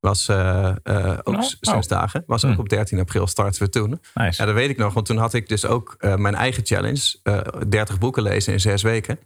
was 0.00 0.28
eh, 0.28 0.68
eh, 0.82 1.18
ook 1.22 1.34
Oh, 1.34 1.42
oh. 1.42 1.50
zes 1.60 1.86
dagen. 1.88 2.22
Was 2.26 2.44
ook 2.44 2.50
Hmm. 2.50 2.60
op 2.60 2.68
13 2.68 2.98
april 2.98 3.26
starten 3.26 3.62
we 3.62 3.68
toen. 3.68 4.00
Nice. 4.14 4.40
Ja, 4.40 4.46
dat 4.46 4.54
weet 4.54 4.70
ik 4.70 4.76
nog, 4.76 4.94
want 4.94 5.06
toen 5.06 5.16
had 5.16 5.34
ik 5.34 5.48
dus 5.48 5.66
ook 5.66 5.94
eh, 5.98 6.14
mijn 6.14 6.34
eigen 6.34 6.66
challenge. 6.66 7.18
eh 7.22 7.40
30 7.68 7.98
boeken 7.98 8.22
lezen 8.22 8.52
in 8.52 8.60
zes 8.60 8.82
weken. 8.82 9.18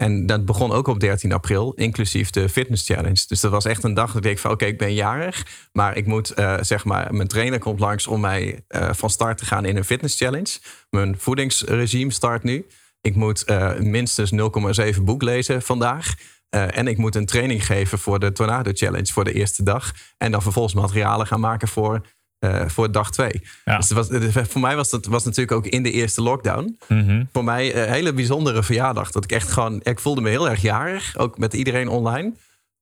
En 0.00 0.26
dat 0.26 0.44
begon 0.44 0.72
ook 0.72 0.86
op 0.86 1.00
13 1.00 1.32
april, 1.32 1.72
inclusief 1.72 2.30
de 2.30 2.48
fitness 2.48 2.86
challenge. 2.86 3.24
Dus 3.26 3.40
dat 3.40 3.50
was 3.50 3.64
echt 3.64 3.84
een 3.84 3.94
dag 3.94 4.12
dat 4.12 4.24
ik 4.24 4.38
van 4.38 4.50
oké, 4.50 4.64
ik 4.64 4.78
ben 4.78 4.94
jarig. 4.94 5.46
Maar 5.72 5.96
ik 5.96 6.06
moet, 6.06 6.30
eh, 6.30 6.56
zeg 6.60 6.84
maar, 6.84 7.14
mijn 7.14 7.28
trainer 7.28 7.58
komt 7.58 7.80
langs 7.80 8.06
om 8.06 8.20
mij 8.20 8.64
eh, 8.68 8.88
van 8.92 9.10
start 9.10 9.38
te 9.38 9.44
gaan 9.44 9.64
in 9.64 9.76
een 9.76 9.84
fitness 9.84 10.16
challenge. 10.16 10.58
Mijn 10.90 11.18
voedingsregime 11.18 12.12
start 12.12 12.42
nu. 12.42 12.66
Ik 13.00 13.14
moet 13.14 13.44
eh, 13.44 13.78
minstens 13.78 14.30
0,7 14.30 15.02
boek 15.04 15.22
lezen 15.22 15.62
vandaag. 15.62 16.14
En 16.50 16.86
ik 16.86 16.98
moet 16.98 17.14
een 17.14 17.26
training 17.26 17.66
geven 17.66 17.98
voor 17.98 18.18
de 18.18 18.32
Tornado 18.32 18.70
Challenge 18.74 19.12
voor 19.12 19.24
de 19.24 19.32
eerste 19.32 19.62
dag. 19.62 19.92
En 20.18 20.30
dan 20.30 20.42
vervolgens 20.42 20.74
materialen 20.74 21.26
gaan 21.26 21.40
maken 21.40 21.68
voor, 21.68 22.00
eh, 22.40 22.68
voor 22.68 22.92
dag 22.92 23.10
twee. 23.10 23.42
Ja. 23.64 23.76
Dus 23.76 23.88
het 23.88 23.98
was, 24.34 24.48
voor 24.48 24.60
mij 24.60 24.76
was 24.76 24.90
dat 24.90 25.06
was 25.06 25.24
natuurlijk 25.24 25.52
ook 25.52 25.66
in 25.66 25.82
de 25.82 25.90
eerste 25.92 26.22
lockdown. 26.22 26.78
Mhm. 26.88 27.24
Voor 27.32 27.44
mij 27.44 27.76
een 27.76 27.92
hele 27.92 28.12
bijzondere 28.12 28.62
verjaardag. 28.62 29.10
Dat 29.10 29.24
ik 29.24 29.32
echt 29.32 29.48
gewoon, 29.52 29.80
ik 29.82 29.98
voelde 29.98 30.20
me 30.20 30.28
heel 30.28 30.48
erg 30.50 30.62
jarig. 30.62 31.16
Ook 31.16 31.38
met 31.38 31.54
iedereen 31.54 31.88
online. 31.88 32.32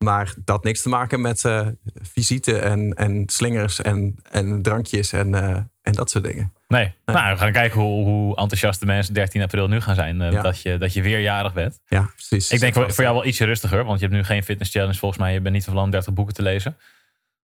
Maar 0.05 0.25
dat 0.37 0.57
had 0.57 0.65
niks 0.65 0.83
te 0.83 0.89
maken 0.89 1.21
met 1.21 1.45
eh, 1.45 1.67
visite 2.03 2.59
en, 2.59 2.95
en 2.95 3.23
slingers 3.27 3.83
en, 3.83 4.17
en 4.31 4.63
drankjes 4.63 5.13
en, 5.13 5.35
eh, 5.35 5.57
en 5.83 5.93
dat 5.93 6.11
soort 6.11 6.25
dingen. 6.25 6.53
Nee. 6.69 6.93
Nou, 7.05 7.33
we 7.33 7.39
gaan 7.39 7.53
kijken 7.53 7.81
hoe, 7.81 8.05
hoe 8.05 8.37
enthousiast 8.37 8.81
de 8.81 8.87
mensen 8.87 9.15
13 9.15 9.43
april 9.43 9.69
nu 9.69 9.81
gaan 9.81 9.95
zijn. 9.95 10.21
eh, 10.21 10.33
Ja. 10.33 10.43
dat, 10.43 10.63
je, 10.63 10.79
dat 10.79 10.93
je 10.93 11.03
weer 11.03 11.21
jarig 11.21 11.53
bent. 11.53 11.81
Ja, 11.87 12.11
precies. 12.15 12.51
Ik 12.51 12.61
denk 12.61 12.75
voor, 12.75 12.93
voor 12.93 13.05
jou 13.05 13.17
wel 13.17 13.27
ietsje 13.27 13.45
rustiger. 13.45 13.85
Want 13.85 14.01
je 14.01 14.07
hebt 14.07 14.19
nu 14.19 14.25
geen 14.25 14.43
fitness 14.45 14.71
challenge 14.73 14.99
volgens 14.99 15.21
mij. 15.21 15.33
Je 15.33 15.41
bent 15.41 15.55
niet 15.55 15.65
van 15.65 15.73
plan 15.73 15.91
30 15.91 16.13
boeken 16.13 16.35
te 16.35 16.43
lezen. 16.43 16.77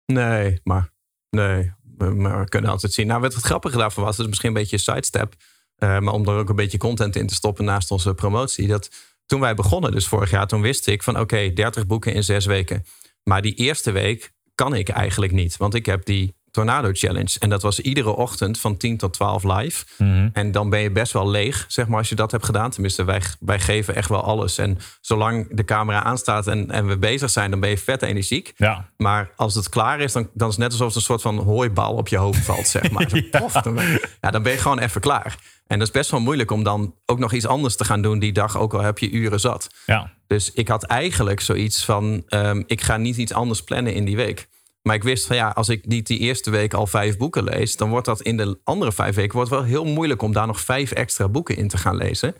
Nee, 0.05 0.59
maar 0.63 0.89
nee. 1.29 1.71
Maar 2.09 2.39
we 2.39 2.49
kunnen 2.49 2.69
altijd 2.71 2.93
zien. 2.93 3.07
Nou, 3.07 3.21
wat 3.21 3.33
het 3.33 3.43
grappige 3.43 3.77
daarvan 3.77 4.03
was, 4.03 4.19
is 4.19 4.27
misschien 4.27 4.47
een 4.47 4.53
beetje 4.55 4.75
een 4.75 4.81
sidestep. 4.81 5.35
eh, 5.75 5.99
maar 5.99 6.13
om 6.13 6.27
er 6.27 6.37
ook 6.37 6.49
een 6.49 6.55
beetje 6.55 6.77
content 6.77 7.15
in 7.15 7.27
te 7.27 7.33
stoppen 7.33 7.65
naast 7.65 7.91
onze 7.91 8.13
promotie. 8.13 8.67
Dat 8.67 8.89
toen 9.25 9.39
wij 9.39 9.53
begonnen, 9.55 9.91
dus 9.91 10.07
vorig 10.07 10.31
jaar, 10.31 10.47
toen 10.47 10.61
wist 10.61 10.87
ik 10.87 11.03
van 11.03 11.19
oké, 11.19 11.53
30 11.53 11.87
boeken 11.87 12.13
in 12.13 12.23
zes 12.23 12.45
weken. 12.45 12.85
Maar 13.23 13.41
die 13.41 13.53
eerste 13.55 13.91
week 13.91 14.31
kan 14.55 14.75
ik 14.75 14.89
eigenlijk 14.89 15.31
niet. 15.31 15.57
Want 15.57 15.73
ik 15.73 15.85
heb 15.85 16.05
die 16.05 16.35
Tornado 16.51 16.89
Challenge. 16.93 17.39
En 17.39 17.49
dat 17.49 17.61
was 17.61 17.79
iedere 17.79 18.15
ochtend 18.15 18.59
van 18.59 18.77
10 18.77 18.97
tot 18.97 19.13
12 19.13 19.43
live. 19.43 19.85
Mhm. 19.97 20.29
En 20.33 20.51
dan 20.51 20.69
ben 20.69 20.79
je 20.79 20.91
best 20.91 21.13
wel 21.13 21.29
leeg, 21.29 21.65
zeg 21.67 21.87
maar, 21.87 21.97
als 21.97 22.09
je 22.09 22.15
dat 22.15 22.31
hebt 22.31 22.45
gedaan. 22.45 22.69
Tenminste, 22.69 23.03
wij, 23.03 23.21
wij 23.39 23.59
geven 23.59 23.95
echt 23.95 24.09
wel 24.09 24.23
alles. 24.23 24.57
En 24.57 24.77
zolang 25.01 25.47
de 25.51 25.65
camera 25.65 26.03
aanstaat 26.03 26.47
en, 26.47 26.71
en 26.71 26.87
we 26.87 26.97
bezig 26.97 27.29
zijn, 27.29 27.51
dan 27.51 27.59
ben 27.59 27.69
je 27.69 27.77
vet 27.77 28.01
energiek. 28.01 28.53
Ja. 28.55 28.89
Maar 28.97 29.31
als 29.35 29.55
het 29.55 29.69
klaar 29.69 29.99
is, 29.99 30.13
dan, 30.13 30.29
dan 30.33 30.47
is 30.47 30.55
het 30.55 30.63
net 30.63 30.71
alsof 30.71 30.89
er 30.89 30.95
een 30.95 31.01
soort 31.01 31.21
van 31.21 31.37
hooibal 31.37 31.93
op 31.93 32.07
je 32.07 32.17
hoofd 32.17 32.45
valt, 32.45 32.67
zeg 32.67 32.91
maar. 32.91 33.09
Zo, 33.09 33.21
pof, 33.39 33.53
dan, 33.53 33.75
ben, 33.75 33.99
ja, 34.21 34.31
dan 34.31 34.43
ben 34.43 34.51
je 34.51 34.57
gewoon 34.57 34.79
even 34.79 35.01
klaar. 35.01 35.37
En 35.67 35.79
dat 35.79 35.87
is 35.87 35.93
best 35.93 36.11
wel 36.11 36.19
moeilijk 36.19 36.51
om 36.51 36.63
dan 36.63 36.95
ook 37.05 37.19
nog 37.19 37.33
iets 37.33 37.47
anders 37.47 37.75
te 37.75 37.85
gaan 37.85 38.01
doen 38.01 38.19
die 38.19 38.31
dag, 38.31 38.57
ook 38.57 38.73
al 38.73 38.81
heb 38.81 38.97
je 38.97 39.11
uren 39.11 39.39
zat. 39.39 39.69
Ja. 39.85 40.11
Dus 40.27 40.51
ik 40.51 40.67
had 40.67 40.83
eigenlijk 40.83 41.39
zoiets 41.39 41.85
van, 41.85 42.23
ehm, 42.27 42.63
ik 42.65 42.81
ga 42.81 42.97
niet 42.97 43.17
iets 43.17 43.33
anders 43.33 43.63
plannen 43.63 43.93
in 43.93 44.05
die 44.05 44.15
week. 44.15 44.47
Maar 44.81 44.95
ik 44.95 45.03
wist 45.03 45.27
van 45.27 45.35
ja, 45.35 45.49
als 45.49 45.69
ik 45.69 45.85
niet 45.85 46.07
die 46.07 46.19
eerste 46.19 46.49
week 46.49 46.73
al 46.73 46.87
vijf 46.87 47.17
boeken 47.17 47.43
lees, 47.43 47.75
dan 47.75 47.89
wordt 47.89 48.05
dat 48.05 48.21
in 48.21 48.37
de 48.37 48.59
andere 48.63 48.91
vijf 48.91 49.15
weken 49.15 49.35
wordt 49.35 49.49
wel 49.49 49.63
heel 49.63 49.85
moeilijk 49.85 50.21
om 50.21 50.33
daar 50.33 50.47
nog 50.47 50.61
vijf 50.61 50.91
extra 50.91 51.29
boeken 51.29 51.55
in 51.55 51.67
te 51.67 51.77
gaan 51.77 51.95
lezen. 51.95 52.35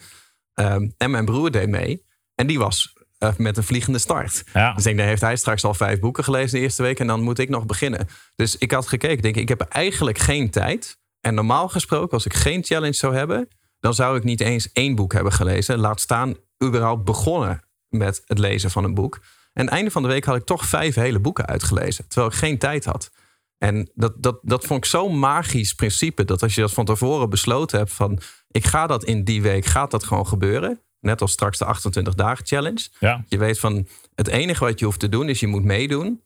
Ehm, 0.54 0.90
en 0.98 1.12
mijn 1.12 1.26
broer 1.26 1.52
deed 1.52 1.70
mee. 1.70 2.06
En 2.36 2.48
die 2.48 2.60
was 2.60 2.94
eh, 3.18 3.36
met 3.38 3.58
een 3.58 3.64
vliegende 3.64 4.00
start. 4.00 4.44
Ja. 4.54 4.70
Dus 4.70 4.78
ik 4.78 4.84
denk, 4.84 4.98
dan 4.98 5.08
heeft 5.08 5.22
hij 5.22 5.36
straks 5.36 5.64
al 5.64 5.74
vijf 5.74 6.00
boeken 6.00 6.24
gelezen 6.24 6.58
de 6.58 6.64
eerste 6.64 6.82
week. 6.82 7.00
En 7.00 7.08
dan 7.08 7.22
moet 7.22 7.40
ik 7.40 7.50
nog 7.50 7.66
beginnen. 7.66 8.08
Dus 8.36 8.58
ik 8.58 8.72
had 8.72 8.88
gekeken, 8.88 9.22
denk 9.22 9.36
ik, 9.36 9.42
ik 9.42 9.50
heb 9.50 9.62
eigenlijk 9.62 10.18
geen 10.18 10.50
tijd. 10.50 11.00
En 11.20 11.34
normaal 11.34 11.68
gesproken, 11.70 12.12
als 12.12 12.26
ik 12.26 12.34
geen 12.34 12.64
challenge 12.64 12.94
zou 12.94 13.16
hebben, 13.16 13.48
dan 13.80 13.94
zou 13.94 14.18
ik 14.18 14.24
niet 14.24 14.42
eens 14.42 14.72
één 14.72 14.96
boek 14.96 15.14
hebben 15.14 15.32
gelezen. 15.32 15.78
Laat 15.78 16.00
staan, 16.02 16.36
überhaupt 16.64 17.04
begonnen 17.04 17.64
met 17.88 18.22
het 18.26 18.40
lezen 18.40 18.72
van 18.72 18.84
een 18.84 18.94
boek. 18.94 19.20
En 19.54 19.70
einde 19.70 19.92
van 19.92 20.02
de 20.02 20.08
week 20.08 20.26
had 20.26 20.36
ik 20.36 20.46
toch 20.46 20.66
vijf 20.66 20.96
hele 20.96 21.20
boeken 21.20 21.46
uitgelezen. 21.46 22.08
Terwijl 22.08 22.32
ik 22.32 22.38
geen 22.38 22.58
tijd 22.58 22.86
had. 22.86 23.12
En 23.58 23.92
dat, 23.94 24.14
dat, 24.18 24.40
dat 24.42 24.66
vond 24.66 24.84
ik 24.84 24.90
zo'n 24.90 25.20
magisch 25.20 25.74
principe. 25.74 26.26
Dat 26.26 26.44
als 26.44 26.56
je 26.56 26.62
dat 26.62 26.74
van 26.74 26.86
tevoren 26.86 27.30
besloten 27.30 27.78
hebt 27.78 27.94
van... 27.94 28.20
ik 28.48 28.66
ga 28.66 28.88
dat 28.88 29.04
in 29.04 29.24
die 29.24 29.42
week, 29.42 29.66
gaat 29.66 29.92
dat 29.92 30.04
gewoon 30.04 30.28
gebeuren. 30.28 30.82
Net 31.00 31.22
als 31.22 31.32
straks 31.32 31.58
de 31.58 31.66
28 31.66 32.14
dagen 32.16 32.46
challenge. 32.46 32.88
Ja. 33.00 33.24
Je 33.28 33.38
weet 33.38 33.60
van 33.60 33.88
het 34.16 34.28
enige 34.28 34.64
wat 34.64 34.80
je 34.80 34.86
hoeft 34.86 35.00
te 35.00 35.10
doen 35.10 35.30
is 35.30 35.40
je 35.40 35.48
moet 35.48 35.64
meedoen. 35.64 36.22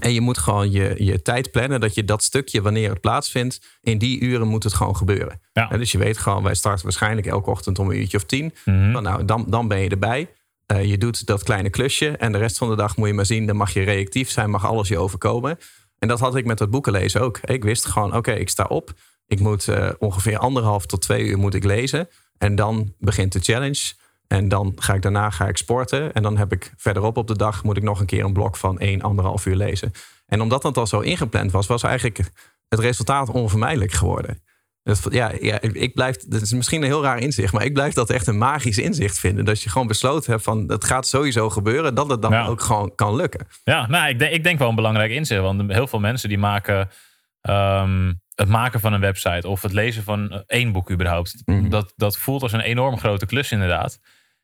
En 0.00 0.12
je 0.12 0.20
moet 0.20 0.38
gewoon 0.38 0.70
je, 0.70 0.94
je 1.04 1.22
tijd 1.22 1.50
plannen 1.50 1.80
dat 1.80 1.94
je 1.94 2.04
dat 2.04 2.22
stukje, 2.22 2.62
wanneer 2.62 2.90
het 2.90 3.00
plaatsvindt, 3.00 3.78
in 3.80 3.98
die 3.98 4.20
uren 4.20 4.48
moet 4.48 4.62
het 4.62 4.74
gewoon 4.74 4.96
gebeuren. 4.96 5.40
Ja. 5.52 5.70
En 5.70 5.78
dus 5.78 5.92
je 5.92 5.98
weet 5.98 6.18
gewoon, 6.18 6.42
wij 6.42 6.54
starten 6.54 6.84
waarschijnlijk 6.84 7.26
elke 7.26 7.50
ochtend 7.50 7.78
om 7.78 7.90
een 7.90 7.98
uurtje 7.98 8.16
of 8.16 8.24
tien. 8.24 8.52
Van, 8.64 9.02
nou, 9.02 9.24
dan, 9.24 9.44
dan 9.48 9.68
ben 9.68 9.78
je 9.78 9.88
erbij. 9.88 10.28
Eh, 10.66 10.84
je 10.84 10.98
doet 10.98 11.26
dat 11.26 11.42
kleine 11.42 11.70
klusje 11.70 12.08
en 12.08 12.32
de 12.32 12.38
rest 12.38 12.58
van 12.58 12.68
de 12.68 12.76
dag 12.76 12.96
moet 12.96 13.08
je 13.08 13.14
maar 13.14 13.26
zien. 13.26 13.46
Dan 13.46 13.56
mag 13.56 13.72
je 13.72 13.82
reactief 13.82 14.30
zijn, 14.30 14.50
mag 14.50 14.66
alles 14.66 14.88
je 14.88 14.98
overkomen. 14.98 15.58
En 15.98 16.08
dat 16.08 16.20
had 16.20 16.36
ik 16.36 16.44
met 16.44 16.58
dat 16.58 16.70
boeken 16.70 16.92
lezen 16.92 17.20
ook. 17.20 17.38
Ik 17.38 17.64
wist 17.64 17.86
gewoon, 17.86 18.16
oké, 18.16 18.32
ik 18.32 18.48
sta 18.48 18.64
op. 18.64 18.92
Ik 19.26 19.40
moet 19.40 19.68
eh, 19.68 19.90
ongeveer 19.98 20.38
anderhalf 20.38 20.86
tot 20.86 21.02
twee 21.02 21.24
uur 21.24 21.38
moet 21.38 21.54
ik 21.54 21.64
lezen. 21.64 22.08
En 22.38 22.54
dan 22.54 22.94
begint 22.98 23.32
de 23.32 23.40
challenge. 23.40 23.92
En 24.26 24.48
dan 24.48 24.72
ga 24.76 24.94
ik 24.94 25.02
daarna 25.02 25.30
ga 25.30 25.48
ik 25.48 25.56
sporten. 25.56 26.12
En 26.12 26.22
dan 26.22 26.36
heb 26.36 26.52
ik 26.52 26.72
verderop 26.76 27.16
op 27.16 27.26
de 27.26 27.36
dag 27.36 27.64
moet 27.64 27.76
ik 27.76 27.82
nog 27.82 28.00
een 28.00 28.06
keer 28.06 28.24
een 28.24 28.32
blok 28.32 28.56
van 28.56 28.78
1, 28.78 29.02
anderhalf 29.02 29.46
uur 29.46 29.56
lezen. 29.56 29.92
En 30.26 30.40
omdat 30.40 30.62
dat 30.62 30.76
al 30.76 30.86
zo 30.86 31.00
ingepland 31.00 31.50
was, 31.50 31.66
was 31.66 31.82
eigenlijk 31.82 32.18
het 32.68 32.78
resultaat 32.78 33.28
onvermijdelijk 33.28 33.92
geworden. 33.92 34.42
Ja, 35.10 35.32
ja, 35.40 35.60
ik 35.60 35.94
blijf, 35.94 36.16
dat 36.16 36.40
is 36.42 36.52
misschien 36.52 36.80
een 36.82 36.88
heel 36.88 37.02
raar 37.02 37.18
inzicht, 37.18 37.52
maar 37.52 37.64
ik 37.64 37.72
blijf 37.72 37.92
dat 37.94 38.10
echt 38.10 38.26
een 38.26 38.38
magisch 38.38 38.78
inzicht 38.78 39.18
vinden. 39.18 39.44
Dat 39.44 39.62
je 39.62 39.70
gewoon 39.70 39.86
besloten 39.86 40.30
hebt 40.32 40.44
van 40.44 40.64
het 40.66 40.84
gaat 40.84 41.06
sowieso 41.06 41.50
gebeuren, 41.50 41.94
dat 41.94 42.10
het 42.10 42.22
dan 42.22 42.30
Ja. 42.32 42.46
ook 42.46 42.60
gewoon 42.60 42.94
kan 42.94 43.16
lukken. 43.16 43.46
Ja, 43.64 43.86
nou, 43.86 44.08
ik 44.08 44.18
denk, 44.18 44.32
ik 44.32 44.42
denk 44.44 44.58
wel 44.58 44.68
een 44.68 44.74
belangrijk 44.74 45.10
inzicht. 45.10 45.40
Want 45.40 45.72
heel 45.72 45.86
veel 45.86 46.00
mensen 46.00 46.28
die 46.28 46.38
maken 46.38 46.88
ehm, 47.40 48.12
het 48.34 48.48
maken 48.48 48.80
van 48.80 48.92
een 48.92 49.00
website 49.00 49.48
of 49.48 49.62
het 49.62 49.72
lezen 49.72 50.02
van 50.02 50.30
eh, 50.30 50.38
één 50.46 50.72
boek 50.72 50.90
überhaupt. 50.90 51.42
Mhm. 51.44 51.68
Dat, 51.68 51.92
dat 51.96 52.18
voelt 52.18 52.42
als 52.42 52.52
een 52.52 52.60
enorm 52.60 52.98
grote 52.98 53.26
klus 53.26 53.52
inderdaad. 53.52 53.98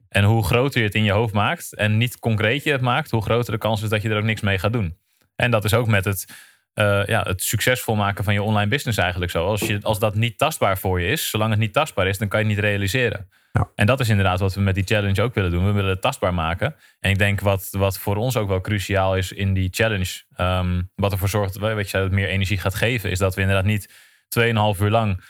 En 0.09 0.25
hoe 0.25 0.45
groter 0.45 0.81
je 0.81 0.87
het 0.87 0.95
in 0.95 1.05
je 1.05 1.13
hoofd 1.13 1.35
maakt 1.35 1.75
en 1.75 1.97
niet 1.97 2.19
concreet 2.19 2.65
je 2.65 2.73
het 2.73 2.81
maakt, 2.81 3.11
hoe 3.11 3.23
groter 3.23 3.53
de 3.53 3.59
kans 3.59 3.83
is 3.83 3.89
dat 3.89 4.03
je 4.03 4.09
er 4.09 4.17
ook 4.17 4.25
niks 4.25 4.41
mee 4.41 4.59
gaat 4.59 4.73
doen. 4.73 4.97
En 5.37 5.51
dat 5.51 5.65
is 5.65 5.75
ook 5.75 5.87
met 5.87 6.05
het, 6.05 6.27
eh, 6.75 7.03
ja, 7.07 7.23
het 7.23 7.43
succesvol 7.43 7.95
maken 7.95 8.25
van 8.25 8.35
je 8.35 8.43
online 8.43 8.71
business 8.71 8.99
eigenlijk 8.99 9.31
zo. 9.31 9.47
Als, 9.47 9.61
je, 9.61 9.79
als 9.83 9.99
dat 9.99 10.15
niet 10.15 10.39
tastbaar 10.39 10.79
voor 10.79 11.00
je 11.00 11.09
is, 11.09 11.31
zolang 11.31 11.50
het 11.50 11.59
niet 11.59 11.73
tastbaar 11.73 12.07
is, 12.07 12.19
dan 12.19 12.29
kan 12.29 12.41
je 12.41 12.47
het 12.47 12.55
niet 12.55 12.65
realiseren. 12.65 13.29
Ja. 13.53 13.71
En 13.75 13.87
dat 13.87 14.00
is 14.00 14.09
inderdaad 14.09 14.41
wat 14.41 14.55
we 14.55 14.61
met 14.61 14.75
die 14.75 14.85
challenge 14.85 15.23
ook 15.23 15.35
willen 15.35 15.50
doen. 15.50 15.67
We 15.67 15.73
willen 15.73 15.91
het 15.91 16.00
tastbaar 16.00 16.35
maken. 16.35 16.75
En 17.00 17.11
ik 17.11 17.19
denk 17.19 17.41
wat, 17.41 17.69
wat 17.71 17.99
voor 17.99 18.17
ons 18.17 18.37
ook 18.37 18.49
wel 18.49 18.61
cruciaal 18.61 19.17
is 19.17 19.33
in 19.33 19.53
die 19.53 19.69
challenge, 19.71 20.23
ehm, 20.37 20.83
wat 20.95 21.12
ervoor 21.12 21.29
zorgt 21.29 21.59
weet 21.59 21.91
je, 21.91 21.97
dat 21.97 22.07
het 22.07 22.15
meer 22.15 22.29
energie 22.29 22.59
gaat 22.59 22.75
geven, 22.75 23.11
is 23.11 23.19
dat 23.19 23.35
we 23.35 23.41
inderdaad 23.41 23.65
niet 23.65 23.89
2,5 24.29 24.81
uur 24.81 24.91
lang 24.91 25.23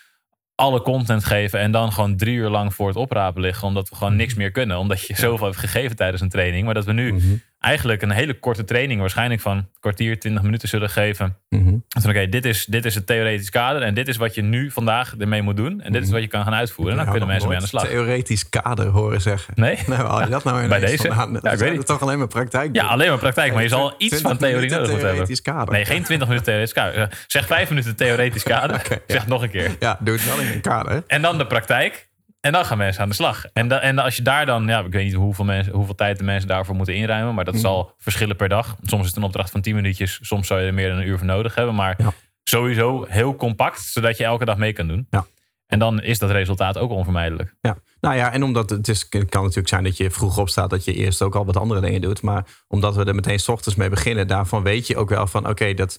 alle 0.55 0.83
content 0.83 1.25
geven 1.25 1.61
en 1.61 1.71
dan 1.71 1.93
gewoon 1.93 2.17
drie 2.17 2.37
uur 2.37 2.49
lang 2.49 2.75
voor 2.75 2.89
het 2.89 2.97
oprapen 2.97 3.41
liggen, 3.43 3.69
omdat 3.69 3.89
we 3.89 3.97
gewoon 3.97 4.17
niks 4.17 4.35
meer 4.35 4.51
kunnen, 4.51 4.79
omdat 4.79 5.07
je 5.07 5.15
zoveel 5.17 5.47
hebt 5.47 5.59
gegeven 5.59 5.97
tijdens 5.97 6.23
een 6.23 6.29
training. 6.29 6.65
Maar 6.65 6.75
dat 6.75 6.85
we 6.85 6.93
nu 6.93 7.13
Mhm. 7.13 7.35
Eigenlijk 7.61 8.03
een 8.03 8.11
hele 8.11 8.39
korte 8.39 8.65
training, 8.65 9.01
waarschijnlijk 9.01 9.41
van 9.41 9.57
een 9.57 9.69
kwartier, 9.81 10.19
20 10.21 10.43
minuten 10.43 10.69
zullen 10.69 10.91
geven. 10.91 11.37
Mhm. 11.49 11.75
Van 12.01 12.11
oké, 12.11 12.29
dit, 12.29 12.45
is, 12.45 12.65
dit 12.65 12.85
is 12.85 12.95
het 12.95 13.07
theoretisch 13.07 13.51
kader 13.51 13.83
en 13.83 13.95
dit 13.95 14.09
is 14.09 14.17
wat 14.17 14.35
je 14.35 14.43
nu 14.43 14.71
vandaag 14.71 15.15
ermee 15.19 15.43
moet 15.43 15.57
doen. 15.57 15.81
En 15.81 15.93
dit 15.93 16.03
is 16.03 16.11
wat 16.11 16.21
je 16.21 16.27
kan 16.27 16.45
gaan 16.45 16.55
uitvoeren. 16.55 16.93
En 16.93 16.97
dan 16.99 17.05
Ja, 17.07 17.11
kunnen 17.11 17.29
mensen 17.29 17.49
mee 17.49 17.57
aan 17.57 17.63
de 17.63 17.69
slag. 17.71 17.87
Theoretisch 17.87 18.49
kader 18.49 18.87
horen 18.87 19.21
zeggen. 19.21 19.53
Nee? 19.57 19.79
Nou, 19.87 20.25
je 20.25 20.31
dat 20.31 20.45
nou 20.45 20.69
Bij 20.69 20.81
deze? 20.81 20.97
vandaan? 21.13 21.39
Ja, 21.43 21.51
ik 21.53 21.59
weet 21.59 21.73
niet. 21.77 21.87
toch 21.87 22.01
alleen 22.03 22.19
maar 22.19 22.27
praktijk. 22.29 22.75
Ja, 22.77 22.85
alleen 22.87 23.09
maar 23.09 23.19
praktijk. 23.19 23.53
Maar 23.53 23.63
je 23.63 23.69
zal 23.69 23.95
iets 23.99 24.17
20 24.17 24.21
van 24.21 24.37
theorie 24.37 24.71
nodig 24.71 24.89
hebben. 24.91 25.09
theoretisch 25.11 25.43
kader. 25.43 25.73
Nee, 25.75 25.85
geen 25.85 26.03
20 26.03 26.29
minuten 26.29 26.47
theoretisch 26.47 26.75
kader. 26.75 27.25
Zeg 27.27 27.47
5 27.47 27.69
minuten 27.69 27.97
theoretisch 27.97 28.43
kader. 28.43 28.83
Zeg 29.07 29.21
het 29.21 29.27
nog 29.27 29.43
een 29.43 29.51
keer. 29.51 29.77
Ja, 29.79 29.99
doe 30.01 30.15
het 30.15 30.25
wel 30.25 30.39
in 30.39 30.47
een 30.53 30.61
kader. 30.61 31.03
En 31.07 31.23
dan 31.23 31.39
de 31.39 31.47
praktijk. 31.47 32.09
En 32.41 32.53
dan 32.53 32.65
gaan 32.65 32.79
mensen 32.79 33.03
aan 33.03 33.09
de 33.09 33.15
slag. 33.15 33.45
En, 33.53 33.69
da- 33.69 33.81
en 33.81 33.99
als 33.99 34.17
je 34.17 34.23
daar 34.23 34.47
dan, 34.47 34.67
ja, 34.67 34.81
ik 34.85 34.93
weet 34.93 35.05
niet 35.05 35.15
hoeveel, 35.15 35.45
mensen, 35.45 35.73
hoeveel 35.73 35.95
tijd 35.95 36.19
de 36.19 36.25
mensen 36.25 36.49
daarvoor 36.49 36.75
moeten 36.75 36.95
inruimen. 36.95 37.35
Maar 37.35 37.45
dat 37.45 37.55
Mhm. 37.55 37.63
zal 37.63 37.95
verschillen 37.99 38.37
per 38.37 38.49
dag. 38.49 38.77
Soms 38.83 39.03
is 39.03 39.09
het 39.09 39.17
een 39.17 39.23
opdracht 39.23 39.51
van 39.51 39.61
10 39.61 39.75
minuutjes. 39.75 40.19
Soms 40.23 40.47
zou 40.47 40.61
je 40.61 40.67
er 40.67 40.75
meer 40.75 40.89
dan 40.89 40.99
een 40.99 41.07
uur 41.07 41.17
voor 41.19 41.27
nodig 41.27 41.55
hebben. 41.55 41.75
Maar 41.75 41.95
Ja. 41.99 42.13
sowieso 42.45 43.05
heel 43.09 43.37
compact, 43.37 43.81
zodat 43.81 44.17
je 44.17 44.25
elke 44.25 44.45
dag 44.45 44.57
mee 44.57 44.73
kan 44.73 44.87
doen. 44.89 45.07
Ja. 45.11 45.27
En 45.67 45.79
dan 45.79 46.03
is 46.03 46.19
dat 46.19 46.31
resultaat 46.31 46.79
ook 46.79 46.91
onvermijdelijk. 46.91 47.55
Ja, 47.61 47.77
nou 48.01 48.17
ja, 48.17 48.33
en 48.33 48.43
omdat 48.43 48.71
het, 48.71 48.89
is, 48.89 49.07
het 49.11 49.29
kan 49.29 49.41
natuurlijk 49.43 49.69
zijn 49.69 49.85
dat 49.85 49.97
je 49.97 50.11
vroeg 50.11 50.39
opstaat, 50.39 50.71
dat 50.71 50.85
je 50.85 50.95
eerst 50.95 51.23
ook 51.23 51.35
al 51.35 51.45
wat 51.45 51.57
andere 51.57 51.81
dingen 51.81 52.01
doet. 52.01 52.23
Maar 52.23 52.45
omdat 52.69 52.95
we 52.97 53.05
er 53.05 53.15
meteen 53.15 53.39
's 53.39 53.49
ochtends 53.49 53.79
mee 53.79 53.89
beginnen, 53.89 54.27
daarvan 54.27 54.63
weet 54.63 54.87
je 54.87 54.97
ook 54.97 55.09
wel 55.09 55.27
van 55.27 55.49
oké, 55.49 55.75
dat 55.75 55.99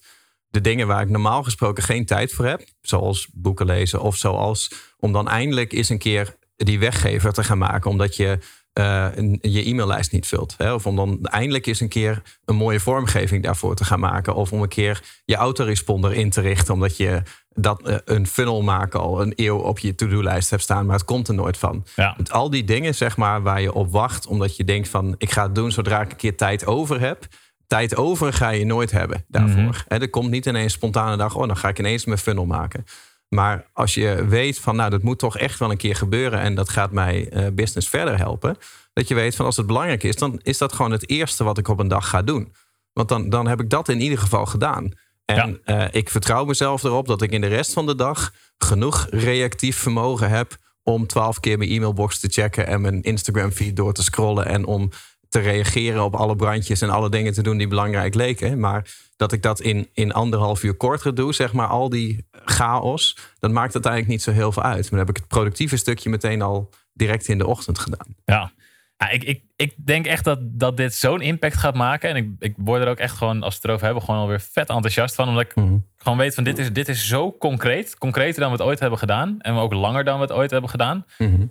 de 0.51 0.61
dingen 0.61 0.87
waar 0.87 1.01
ik 1.01 1.09
normaal 1.09 1.43
gesproken 1.43 1.83
geen 1.83 2.05
tijd 2.05 2.31
voor 2.33 2.45
heb, 2.45 2.61
zoals 2.81 3.27
boeken 3.33 3.65
lezen 3.65 4.01
of 4.01 4.15
zoals 4.17 4.71
om 4.99 5.11
dan 5.11 5.27
eindelijk 5.27 5.71
eens 5.73 5.89
een 5.89 5.97
keer 5.97 6.35
die 6.55 6.79
weggever 6.79 7.33
te 7.33 7.43
gaan 7.43 7.57
maken, 7.57 7.89
omdat 7.89 8.15
je 8.15 8.37
eh, 8.73 9.07
een- 9.15 9.39
je 9.41 9.65
e-maillijst 9.69 10.11
niet 10.11 10.27
vult. 10.27 10.55
Hè? 10.57 10.73
Of 10.73 10.85
om 10.85 10.95
dan 10.95 11.25
eindelijk 11.25 11.65
eens 11.65 11.79
een 11.79 11.89
keer 11.89 12.21
een 12.45 12.55
mooie 12.55 12.79
vormgeving 12.79 13.43
daarvoor 13.43 13.75
te 13.75 13.85
gaan 13.85 13.99
maken. 13.99 14.35
Of 14.35 14.51
om 14.51 14.61
een 14.61 14.67
keer 14.67 15.01
je 15.25 15.35
autoresponder 15.35 16.13
in 16.13 16.29
te 16.29 16.41
richten, 16.41 16.73
omdat 16.73 16.97
je 16.97 17.21
dat 17.53 17.81
eh, 17.87 17.95
een 18.05 18.27
funnel 18.27 18.61
maken 18.61 18.99
al 18.99 19.21
een 19.21 19.33
eeuw 19.35 19.57
op 19.57 19.79
je 19.79 19.95
to-do-lijst 19.95 20.49
hebt 20.49 20.61
staan, 20.61 20.85
maar 20.85 20.95
het 20.95 21.05
komt 21.05 21.27
er 21.27 21.33
nooit 21.33 21.57
van. 21.57 21.85
Ja. 21.95 22.13
Met 22.17 22.31
al 22.31 22.49
die 22.49 22.63
dingen, 22.63 22.95
zeg 22.95 23.17
maar, 23.17 23.41
waar 23.41 23.61
je 23.61 23.73
op 23.73 23.91
wacht, 23.91 24.27
omdat 24.27 24.55
je 24.55 24.63
denkt 24.63 24.87
van 24.89 25.15
ik 25.17 25.31
ga 25.31 25.43
het 25.43 25.55
doen 25.55 25.71
zodra 25.71 26.01
ik 26.01 26.11
een 26.11 26.17
keer 26.17 26.37
tijd 26.37 26.65
over 26.65 26.99
heb. 26.99 27.27
Tijd 27.71 27.95
over 27.95 28.33
ga 28.33 28.49
je 28.49 28.65
nooit 28.65 28.91
hebben 28.91 29.25
daarvoor. 29.27 29.61
Mhm. 29.61 29.79
Hè, 29.87 29.97
er 29.97 30.09
komt 30.09 30.29
niet 30.29 30.45
ineens 30.45 30.73
spontane 30.73 31.17
dag, 31.17 31.35
oh, 31.35 31.47
dan 31.47 31.57
ga 31.57 31.67
ik 31.67 31.79
ineens 31.79 32.05
mijn 32.05 32.17
funnel 32.17 32.45
maken. 32.45 32.85
Maar 33.27 33.65
als 33.73 33.93
je 33.93 34.25
weet 34.27 34.59
van, 34.59 34.75
nou, 34.75 34.89
dat 34.89 35.01
moet 35.01 35.19
toch 35.19 35.37
echt 35.37 35.59
wel 35.59 35.71
een 35.71 35.77
keer 35.77 35.95
gebeuren 35.95 36.39
en 36.39 36.55
dat 36.55 36.69
gaat 36.69 36.91
mij 36.91 37.29
eh, 37.29 37.47
business 37.53 37.89
verder 37.89 38.17
helpen. 38.17 38.57
Dat 38.93 39.07
je 39.07 39.15
weet 39.15 39.35
van, 39.35 39.45
als 39.45 39.57
het 39.57 39.65
belangrijk 39.65 40.03
is, 40.03 40.15
dan 40.15 40.39
is 40.43 40.57
dat 40.57 40.73
gewoon 40.73 40.91
het 40.91 41.09
eerste 41.09 41.43
wat 41.43 41.57
ik 41.57 41.67
op 41.67 41.79
een 41.79 41.87
dag 41.87 42.09
ga 42.09 42.21
doen. 42.21 42.53
Want 42.93 43.09
dan, 43.09 43.29
dan 43.29 43.47
heb 43.47 43.61
ik 43.61 43.69
dat 43.69 43.89
in 43.89 44.01
ieder 44.01 44.17
geval 44.17 44.45
gedaan. 44.45 44.91
En 45.25 45.59
eh, 45.63 45.85
ik 45.91 46.09
vertrouw 46.09 46.45
mezelf 46.45 46.83
erop 46.83 47.07
dat 47.07 47.21
ik 47.21 47.31
in 47.31 47.41
de 47.41 47.47
rest 47.47 47.73
van 47.73 47.85
de 47.85 47.95
dag 47.95 48.33
genoeg 48.57 49.07
reactief 49.09 49.77
vermogen 49.77 50.29
heb 50.29 50.57
om 50.83 51.07
twaalf 51.07 51.39
keer 51.39 51.57
mijn 51.57 51.69
e-mailbox 51.69 52.19
te 52.19 52.27
checken 52.27 52.67
en 52.67 52.81
mijn 52.81 53.01
Instagram 53.01 53.51
feed 53.51 53.75
door 53.75 53.93
te 53.93 54.03
scrollen 54.03 54.45
en 54.45 54.65
om 54.65 54.89
te 55.31 55.39
reageren 55.39 56.03
op 56.03 56.15
alle 56.15 56.35
brandjes 56.35 56.81
en 56.81 56.89
alle 56.89 57.09
dingen 57.09 57.33
te 57.33 57.41
doen 57.43 57.57
die 57.57 57.67
belangrijk 57.67 58.13
leken. 58.15 58.59
Maar 58.59 58.85
dat 59.15 59.31
ik 59.31 59.41
dat 59.41 59.59
in, 59.59 59.89
in 59.93 60.13
anderhalf 60.13 60.63
uur 60.63 60.73
korter 60.73 61.15
doe, 61.15 61.33
zeg 61.33 61.53
maar, 61.53 61.67
al 61.67 61.89
die 61.89 62.27
chaos, 62.45 63.17
dat 63.39 63.51
maakt 63.51 63.73
uiteindelijk 63.73 64.11
niet 64.11 64.21
zo 64.21 64.31
heel 64.31 64.51
veel 64.51 64.63
uit. 64.63 64.81
Maar 64.81 64.89
dan 64.89 64.99
heb 64.99 65.09
ik 65.09 65.15
het 65.17 65.27
productieve 65.27 65.77
stukje 65.77 66.09
meteen 66.09 66.41
al 66.41 66.69
direct 66.93 67.27
in 67.27 67.37
de 67.37 67.47
ochtend 67.47 67.79
gedaan. 67.79 68.15
Ja. 68.25 68.51
Ja, 68.97 69.09
ik, 69.09 69.23
ik, 69.23 69.43
ik 69.55 69.73
denk 69.85 70.05
echt 70.05 70.23
dat, 70.23 70.39
dat 70.41 70.77
dit 70.77 70.93
zo'n 70.95 71.21
impact 71.21 71.57
gaat 71.57 71.75
maken. 71.75 72.09
En 72.09 72.15
ik, 72.15 72.29
ik 72.39 72.53
word 72.57 72.81
er 72.81 72.87
ook 72.87 72.97
echt 72.97 73.15
gewoon, 73.17 73.43
als 73.43 73.53
we 73.53 73.55
het 73.55 73.65
erover 73.65 73.85
hebben, 73.85 74.03
gewoon 74.03 74.19
alweer 74.19 74.41
vet 74.41 74.69
enthousiast 74.69 75.15
van. 75.15 75.27
Omdat 75.27 75.43
ik 75.43 75.55
Mhm. 75.55 75.77
gewoon 75.97 76.17
weet 76.17 76.33
van 76.33 76.43
dit 76.43 76.57
is, 76.59 76.73
dit 76.73 76.87
is 76.89 77.07
zo 77.07 77.31
concreet. 77.37 77.97
Concreter 77.97 78.39
dan 78.41 78.51
we 78.51 78.57
het 78.57 78.65
ooit 78.65 78.79
hebben 78.79 78.99
gedaan. 78.99 79.35
En 79.39 79.53
ook 79.55 79.73
langer 79.73 80.03
dan 80.03 80.15
we 80.15 80.21
het 80.21 80.31
ooit 80.31 80.51
hebben 80.51 80.69
gedaan. 80.69 81.05
Mhm. 81.17 81.45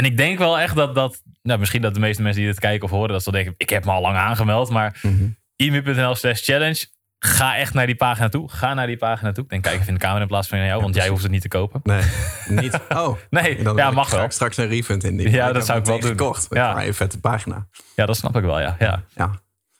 En 0.00 0.06
ik 0.06 0.16
denk 0.16 0.38
wel 0.38 0.58
echt 0.58 0.74
dat 0.76 0.94
dat, 0.94 1.22
nou 1.42 1.58
misschien 1.58 1.82
dat 1.82 1.94
de 1.94 2.00
meeste 2.00 2.22
mensen 2.22 2.40
die 2.42 2.50
dit 2.50 2.60
kijken 2.60 2.84
of 2.84 2.90
horen, 2.90 3.08
dat 3.12 3.22
ze 3.22 3.30
denken, 3.30 3.54
ik 3.56 3.70
heb 3.70 3.84
me 3.84 3.90
al 3.90 4.00
lang 4.00 4.16
aangemeld. 4.16 4.70
Maar 4.70 4.98
Mhm. 5.02 5.26
emu.nl 5.56 6.14
slash 6.14 6.42
challenge. 6.44 6.86
Ga 7.18 7.56
echt 7.56 7.74
naar 7.74 7.86
die 7.86 7.94
pagina 7.94 8.28
toe. 8.28 8.50
Ga 8.50 8.74
naar 8.74 8.86
die 8.86 8.96
pagina 8.96 9.32
toe. 9.32 9.44
Denk 9.48 9.62
kijk 9.62 9.74
even 9.74 9.86
in 9.88 9.94
de 9.94 10.00
camera 10.00 10.20
in 10.20 10.26
plaats 10.28 10.48
van 10.48 10.64
jou, 10.64 10.82
want 10.82 10.94
jij 10.94 11.08
hoeft 11.08 11.22
het 11.22 11.30
niet 11.32 11.40
te 11.42 11.48
kopen. 11.48 11.80
Nee, 11.82 12.02
niet. 12.62 12.78
Oh, 12.88 13.16
Nee, 13.30 13.62
dan 13.62 13.76
ja, 13.76 13.90
mag 13.90 14.10
wel. 14.10 14.30
straks- 14.30 14.56
een 14.56 14.68
refund 14.68 15.04
in 15.04 15.16
die. 15.16 15.30
Ja, 15.30 15.52
dat 15.52 15.66
zou 15.66 15.78
ik 15.78 15.84
wel 15.84 16.00
doen. 16.00 16.10
gekocht. 16.10 16.46
Ja. 16.50 16.80
Ja, 16.80 16.86
een 16.86 16.94
vette 16.94 17.20
pagina. 17.20 17.66
Ja, 17.96 18.06
dat 18.06 18.16
snap 18.16 18.36
ik 18.36 18.42
wel, 18.42 18.60
ja. 18.60 18.76
ja. 18.78 19.02
Ja. 19.14 19.30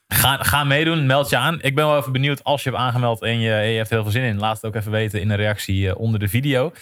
Ga, 0.09 0.37
ga 0.37 0.65
meedoen, 0.65 1.07
meld 1.07 1.31
je 1.31 1.37
aan. 1.37 1.63
Ik 1.63 1.75
ben 1.75 1.87
wel 1.87 1.99
even 1.99 2.13
benieuwd 2.13 2.45
als 2.45 2.63
je 2.63 2.71
hebt 2.71 2.83
aangemeld 2.83 3.23
en 3.23 3.39
je, 3.41 3.51
je 3.55 3.77
hebt 3.77 3.91
heel 3.91 4.03
veel 4.03 4.13
zin 4.13 4.23
in. 4.23 4.39
Laat 4.39 4.55
het 4.57 4.65
ook 4.65 4.75
even 4.75 4.91
weten 4.93 5.21
in 5.21 5.31
een 5.31 5.37
reactie 5.37 5.89
eh, 5.89 5.99
onder 6.01 6.21
de 6.21 6.29
video. 6.29 6.73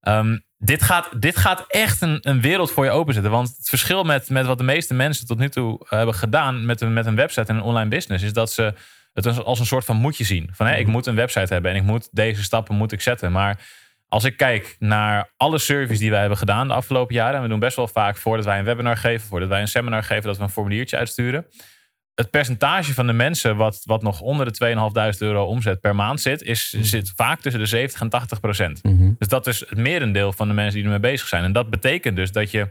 Ehm, 0.00 0.38
dit, 0.58 0.82
gaat, 0.82 1.20
dit 1.20 1.36
gaat 1.36 1.64
echt 1.68 2.00
een, 2.02 2.18
een 2.20 2.40
wereld 2.40 2.70
voor 2.70 2.84
je 2.84 2.90
openzetten. 2.90 3.32
Want 3.32 3.48
het 3.56 3.68
verschil 3.68 4.04
met, 4.04 4.30
met 4.30 4.46
wat 4.46 4.58
de 4.58 4.64
meeste 4.64 4.94
mensen 4.94 5.26
tot 5.26 5.38
nu 5.38 5.48
toe 5.48 5.86
hebben 5.88 6.14
gedaan 6.14 6.66
met 6.66 6.80
een, 6.80 6.92
met 6.92 7.06
een 7.06 7.14
website 7.16 7.46
en 7.52 7.56
een 7.56 7.62
online 7.62 7.88
business, 7.90 8.24
is 8.24 8.32
dat 8.32 8.52
ze 8.52 8.74
het 9.12 9.26
als- 9.26 9.44
als 9.44 9.58
een 9.60 9.66
soort 9.66 9.84
van 9.84 9.96
moetje 9.96 10.24
zien. 10.24 10.50
Van 10.52 10.66
hé, 10.66 10.76
ik 10.76 10.86
moet 10.86 11.06
een 11.06 11.14
website 11.14 11.52
hebben 11.52 11.70
en 11.70 11.76
ik 11.76 11.82
moet 11.82 12.08
deze 12.12 12.42
stappen 12.42 12.74
moet 12.74 12.92
ik 12.92 13.00
zetten. 13.00 13.32
Maar 13.32 13.60
als 14.08 14.24
ik 14.24 14.36
kijk 14.36 14.76
naar 14.78 15.32
alle 15.36 15.58
services 15.58 15.98
die 15.98 16.10
wij 16.10 16.20
hebben 16.20 16.38
gedaan 16.38 16.68
de 16.68 16.74
afgelopen 16.74 17.14
jaren, 17.14 17.36
en 17.36 17.42
we 17.42 17.48
doen 17.48 17.58
best 17.58 17.76
wel 17.76 17.88
vaak 17.88 18.16
voordat 18.16 18.44
wij 18.44 18.58
een 18.58 18.64
webinar 18.64 18.96
geven, 18.96 19.28
voordat 19.28 19.48
wij 19.48 19.60
een 19.60 19.68
seminar 19.68 20.02
geven, 20.02 20.22
dat 20.24 20.36
we 20.36 20.42
een 20.42 20.48
formuliertje 20.50 20.96
uitsturen 20.96 21.46
het 22.18 22.30
percentage 22.30 22.94
van 22.94 23.06
de 23.06 23.12
mensen 23.12 23.56
wat, 23.56 23.80
wat 23.84 24.02
nog 24.02 24.20
onder 24.20 24.52
de 24.52 25.12
2.500 25.14 25.18
euro 25.18 25.44
omzet 25.44 25.80
per 25.80 25.94
maand 25.94 26.20
zit, 26.20 26.42
is, 26.42 26.70
zit 26.70 27.12
vaak 27.16 27.40
tussen 27.40 27.60
de 27.60 27.66
70 27.66 28.00
en 28.00 28.08
80 28.08 28.40
procent. 28.40 28.80
Dus 29.18 29.28
dat 29.28 29.46
is 29.46 29.60
het 29.60 29.78
merendeel 29.78 30.32
van 30.32 30.48
de 30.48 30.54
mensen 30.54 30.74
die 30.74 30.84
ermee 30.84 31.00
bezig 31.00 31.28
zijn. 31.28 31.44
En 31.44 31.52
dat 31.52 31.70
betekent 31.70 32.16
dus 32.16 32.32
dat 32.32 32.50
je, 32.50 32.68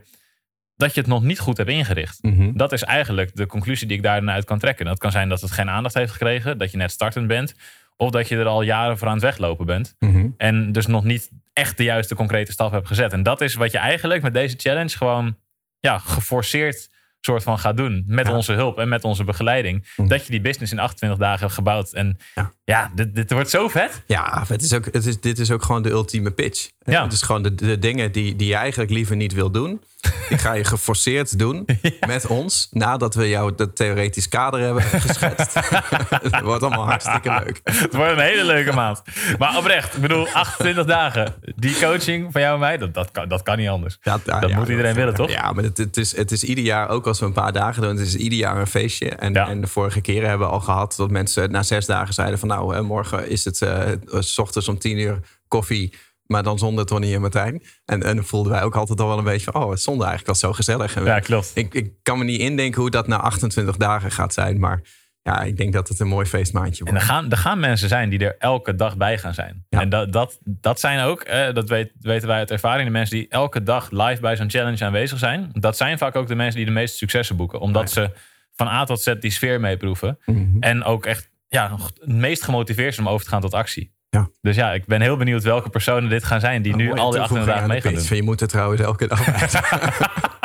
dat 0.75 0.93
je 0.93 0.99
het 0.99 1.09
nog 1.09 1.23
niet 1.23 1.39
goed 1.39 1.57
hebt 1.57 1.69
ingericht. 1.69 2.17
Mhm. 2.21 2.51
Dat 2.53 2.71
is 2.71 2.83
eigenlijk 2.83 3.35
de 3.35 3.45
conclusie 3.45 3.87
die 3.87 3.97
ik 3.97 4.03
daaruit 4.03 4.45
kan 4.45 4.59
trekken. 4.59 4.85
Dat 4.85 4.99
kan 4.99 5.11
zijn 5.11 5.29
dat 5.29 5.41
het 5.41 5.51
geen 5.51 5.69
aandacht 5.69 5.95
heeft 5.95 6.11
gekregen, 6.11 6.57
dat 6.57 6.71
je 6.71 6.77
net 6.77 6.91
startend 6.91 7.27
bent. 7.27 7.55
Of 7.97 8.09
dat 8.09 8.27
je 8.27 8.37
er 8.37 8.45
al 8.45 8.61
jaren 8.61 8.97
voor 8.97 9.07
aan 9.07 9.13
het 9.13 9.23
weglopen 9.23 9.65
bent. 9.65 9.95
Mhm. 9.99 10.27
En 10.37 10.71
dus 10.71 10.85
nog 10.85 11.03
niet 11.03 11.29
echt 11.53 11.77
de 11.77 11.83
juiste 11.83 12.15
concrete 12.15 12.51
stap 12.51 12.71
hebt 12.71 12.87
gezet. 12.87 13.13
En 13.13 13.23
dat 13.23 13.41
is 13.41 13.53
wat 13.53 13.71
je 13.71 13.77
eigenlijk 13.77 14.21
met 14.21 14.33
deze 14.33 14.55
challenge 14.57 14.97
gewoon 14.97 15.37
ja, 15.79 15.97
geforceerd 15.97 16.89
soort 17.21 17.43
van 17.43 17.59
gaat 17.59 17.77
doen. 17.77 18.03
Met 18.07 18.27
Ja. 18.27 18.33
onze 18.33 18.53
hulp 18.53 18.77
en 18.79 18.89
met 18.89 19.03
onze 19.03 19.23
begeleiding. 19.23 19.87
Mhm. 19.95 20.07
Dat 20.07 20.25
je 20.25 20.31
die 20.31 20.41
business 20.41 20.71
in 20.71 20.79
28 20.79 21.19
dagen 21.19 21.39
hebt 21.39 21.53
gebouwd. 21.53 21.93
En 21.93 22.17
Ja. 22.35 22.51
ja, 22.63 22.91
dit, 22.95 23.15
dit 23.15 23.31
wordt 23.31 23.49
zo 23.49 23.67
vet. 23.67 24.03
Ja, 24.07 24.43
het 24.47 24.61
is 24.61 24.73
ook, 24.73 24.85
het 24.85 25.05
is, 25.05 25.19
dit 25.19 25.39
is 25.39 25.51
ook 25.51 25.63
gewoon 25.63 25.81
de 25.81 25.89
ultieme 25.89 26.31
pitch. 26.31 26.69
Ja. 26.79 27.03
Het 27.03 27.13
is 27.13 27.21
gewoon 27.21 27.41
de, 27.43 27.55
de 27.55 27.79
dingen 27.79 28.11
die, 28.11 28.35
die 28.35 28.47
je 28.47 28.55
eigenlijk 28.55 28.91
liever 28.91 29.15
niet 29.15 29.33
wil 29.33 29.51
doen. 29.51 29.81
Die 30.29 30.37
ga 30.37 30.53
je 30.53 30.63
geforceerd 30.63 31.39
doen 31.39 31.65
met 32.07 32.27
ons. 32.27 32.67
Nadat 32.71 33.15
we 33.15 33.29
jou 33.29 33.55
dat 33.55 33.75
theoretisch 33.75 34.27
kader 34.29 34.59
hebben 34.59 34.83
geschetst. 35.07 35.53
het 36.23 36.41
wordt 36.41 36.63
allemaal 36.63 36.85
hartstikke 36.85 37.29
leuk. 37.29 37.61
Het 37.63 37.93
wordt 37.95 38.11
een 38.11 38.19
hele 38.19 38.45
leuke 38.45 38.73
maand. 38.73 39.01
Maar 39.37 39.57
oprecht, 39.57 39.95
ik 39.95 40.01
bedoel, 40.01 40.27
28 40.27 40.85
dagen. 40.85 41.35
Die 41.55 41.79
coaching 41.79 42.31
van 42.31 42.41
jou 42.41 42.53
en 42.53 42.59
mij, 42.59 42.77
dat, 42.77 42.93
dat, 42.93 43.11
kan, 43.11 43.27
dat 43.27 43.43
kan 43.43 43.57
niet 43.57 43.69
anders. 43.69 43.97
Ja, 44.01 44.19
dat 44.25 44.49
ja, 44.49 44.57
moet 44.57 44.67
iedereen 44.67 44.95
willen, 44.95 45.13
toch? 45.13 45.29
Ja, 45.29 45.51
maar 45.51 45.63
het, 45.63 45.77
het, 45.77 45.97
is, 45.97 46.15
het 46.15 46.31
is 46.31 46.43
ieder 46.43 46.63
jaar, 46.63 46.89
ook 46.89 47.07
als 47.07 47.19
we 47.19 47.25
een 47.25 47.33
paar 47.33 47.53
dagen 47.53 47.81
doen, 47.81 47.97
het 47.97 48.07
is 48.07 48.15
ieder 48.15 48.39
jaar 48.39 48.57
een 48.57 48.67
feestje. 48.67 49.09
En, 49.09 49.33
Ja. 49.33 49.47
en 49.47 49.61
de 49.61 49.67
vorige 49.67 50.01
keren 50.01 50.29
hebben 50.29 50.47
we 50.47 50.53
al 50.53 50.59
gehad 50.59 50.93
dat 50.97 51.11
mensen 51.11 51.51
na 51.51 51.63
zes 51.63 51.85
dagen 51.85 52.13
zeiden 52.13 52.39
van 52.39 52.47
nou, 52.47 52.81
morgen 52.81 53.29
is 53.29 53.45
het 53.45 53.61
eh, 53.61 53.79
s 54.19 54.37
ochtends 54.37 54.67
om 54.67 54.77
tien 54.79 54.97
uur 54.97 55.19
koffie. 55.47 55.93
Maar 56.27 56.43
dan 56.43 56.57
zonder 56.57 56.85
Tony 56.85 57.13
en 57.13 57.21
Martijn. 57.21 57.63
En, 57.85 58.03
en 58.03 58.15
dan 58.15 58.25
voelden 58.25 58.51
wij 58.51 58.63
ook 58.63 58.75
altijd 58.75 58.99
al 58.99 59.07
wel 59.07 59.17
een 59.17 59.23
beetje 59.23 59.51
van... 59.51 59.63
oh, 59.63 59.69
het 59.69 59.81
zonde 59.81 60.03
eigenlijk 60.03 60.27
was 60.27 60.39
zo 60.39 60.53
gezellig. 60.53 60.95
En 60.95 61.03
Ja, 61.03 61.19
klopt. 61.19 61.51
ik, 61.53 61.73
ik 61.73 61.93
kan 62.03 62.17
me 62.17 62.23
niet 62.23 62.39
indenken 62.39 62.81
hoe 62.81 62.89
dat 62.89 63.07
na 63.07 63.17
28 63.17 63.77
dagen 63.77 64.11
gaat 64.11 64.33
zijn. 64.33 64.59
Maar 64.59 64.81
ja, 65.21 65.41
ik 65.41 65.57
denk 65.57 65.73
dat 65.73 65.87
het 65.87 65.99
een 65.99 66.07
mooi 66.07 66.25
feestmaandje 66.25 66.85
En 66.85 66.91
wordt. 66.91 67.05
er 67.05 67.09
gaan, 67.09 67.31
er 67.31 67.37
gaan 67.37 67.59
mensen 67.59 67.89
zijn 67.89 68.09
die 68.09 68.19
er 68.19 68.35
elke 68.39 68.75
dag 68.75 68.97
bij 68.97 69.17
gaan 69.17 69.33
zijn. 69.33 69.65
Ja. 69.69 69.81
En 69.81 69.89
dat, 69.89 70.13
dat, 70.13 70.39
dat 70.43 70.79
zijn 70.79 70.99
ook, 70.99 71.21
eh, 71.21 71.53
dat 71.53 71.69
weet, 71.69 71.91
weten 71.99 72.27
wij 72.27 72.37
uit 72.37 72.51
ervaring, 72.51 72.85
de 72.87 72.93
mensen 72.93 73.15
die 73.17 73.27
elke 73.29 73.63
dag 73.63 73.91
live 73.91 74.21
bij 74.21 74.35
zo'n 74.35 74.49
challenge 74.49 74.85
aanwezig 74.85 75.19
zijn. 75.19 75.49
Dat 75.53 75.77
zijn 75.77 75.97
vaak 75.97 76.15
ook 76.15 76.27
de 76.27 76.35
mensen 76.35 76.55
die 76.55 76.65
de 76.65 76.71
meeste 76.71 76.97
successen 76.97 77.35
boeken. 77.35 77.59
Omdat 77.59 77.91
ze 77.91 78.11
van 78.55 78.67
A 78.67 78.83
tot 78.83 79.01
Z 79.01 79.13
die 79.19 79.31
sfeer 79.31 79.59
meeproeven. 79.59 80.19
Mhm. 80.25 80.57
En 80.59 80.83
ook 80.83 81.05
echt 81.05 81.29
ja, 81.47 81.77
het 81.83 82.07
meest 82.07 82.43
gemotiveerd 82.43 82.93
zijn 82.93 83.07
om 83.07 83.13
over 83.13 83.25
te 83.25 83.31
gaan 83.31 83.41
tot 83.41 83.53
actie. 83.53 83.95
Ja. 84.17 84.29
Dus 84.41 84.55
ja, 84.55 84.73
ik 84.73 84.85
ben 84.85 85.01
heel 85.01 85.17
benieuwd 85.17 85.43
welke 85.43 85.69
personen 85.69 86.09
dit 86.09 86.23
gaan 86.23 86.39
zijn 86.39 86.61
die 86.61 86.75
nu 86.75 86.91
al 86.93 87.11
die 87.11 87.19
toevoeging 87.19 87.47
28 87.47 87.53
dagen 87.53 87.67
mee 87.69 87.81
gaan 87.81 87.93
doen. 87.93 88.17
Je 88.17 88.23
moet 88.23 88.41
er 88.41 88.47
trouwens 88.47 88.81
elke 88.81 89.07
dag. 89.07 89.25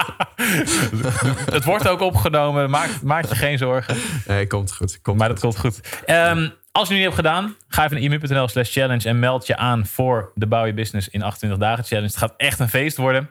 Het 1.57 1.65
wordt 1.65 1.89
ook 1.89 2.01
opgenomen, 2.01 2.71
maak, 2.71 2.91
maak 3.03 3.25
je 3.25 3.35
geen 3.35 3.59
zorgen. 3.59 3.97
Nee, 4.27 4.47
komt 4.47 4.75
goed. 4.75 5.01
Komt 5.03 5.19
Maar 5.19 5.29
dat 5.29 5.41
komt 5.41 5.59
goed. 5.59 5.81
Ehm, 6.05 6.49
als 6.73 6.89
je 6.89 6.95
nu 6.95 7.03
hebt 7.03 7.15
gedaan, 7.15 7.57
ga 7.69 7.85
even 7.85 7.95
naar 7.97 8.05
imu.nl 8.05 8.49
slash 8.49 8.73
challenge 8.73 9.09
en 9.09 9.19
meld 9.19 9.47
je 9.47 9.57
aan 9.57 9.87
voor 9.87 10.33
de 10.35 10.47
Bouw 10.47 10.65
je 10.65 10.75
Business 10.75 11.09
in 11.09 11.23
28 11.23 11.61
dagen 11.61 11.85
challenge. 11.85 12.07
Het 12.07 12.17
gaat 12.17 12.35
echt 12.37 12.59
een 12.59 12.69
feest 12.69 12.97
worden. 12.97 13.31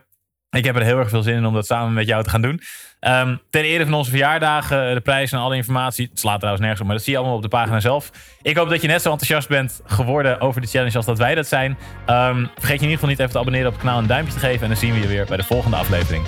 Ik 0.51 0.65
heb 0.65 0.75
er 0.75 0.81
heel 0.81 0.97
erg 0.97 1.09
veel 1.09 1.21
zin 1.21 1.35
in 1.35 1.45
om 1.45 1.53
dat 1.53 1.65
samen 1.65 1.93
met 1.93 2.07
jou 2.07 2.23
te 2.23 2.29
gaan 2.29 2.41
doen. 2.41 2.61
Ehm 2.99 3.35
ten 3.49 3.63
ere 3.63 3.83
van 3.83 3.93
onze 3.93 4.09
verjaardagen, 4.09 4.93
de 4.93 5.01
prijzen 5.01 5.37
en 5.37 5.43
alle 5.43 5.55
informatie. 5.55 6.07
Het 6.09 6.19
slaat 6.19 6.35
trouwens 6.35 6.61
nergens 6.61 6.81
op, 6.81 6.87
maar 6.87 6.95
dat 6.95 7.05
zie 7.05 7.13
je 7.13 7.19
allemaal 7.19 7.37
op 7.37 7.43
de 7.43 7.47
pagina 7.47 7.79
zelf. 7.79 8.11
Ik 8.41 8.57
hoop 8.57 8.69
dat 8.69 8.81
je 8.81 8.87
net 8.87 9.01
zo 9.01 9.11
enthousiast 9.11 9.47
bent 9.47 9.81
geworden 9.85 10.39
over 10.39 10.61
de 10.61 10.67
challenge 10.67 10.95
als 10.95 11.05
dat 11.05 11.17
wij 11.17 11.35
dat 11.35 11.47
zijn. 11.47 11.77
Ehm, 12.05 12.45
vergeet 12.55 12.79
je 12.79 12.85
in 12.85 12.91
ieder 12.91 12.91
geval 12.91 13.09
niet 13.09 13.19
even 13.19 13.31
te 13.31 13.39
abonneren 13.39 13.67
op 13.67 13.73
het 13.73 13.81
kanaal 13.81 13.97
en 13.97 14.03
een 14.03 14.09
duimpje 14.09 14.33
te 14.33 14.39
geven. 14.39 14.61
En 14.61 14.67
dan 14.67 14.77
zien 14.77 14.93
we 14.93 14.99
je 14.99 15.07
weer 15.07 15.25
bij 15.25 15.37
de 15.37 15.43
volgende 15.43 15.77
aflevering. 15.77 16.27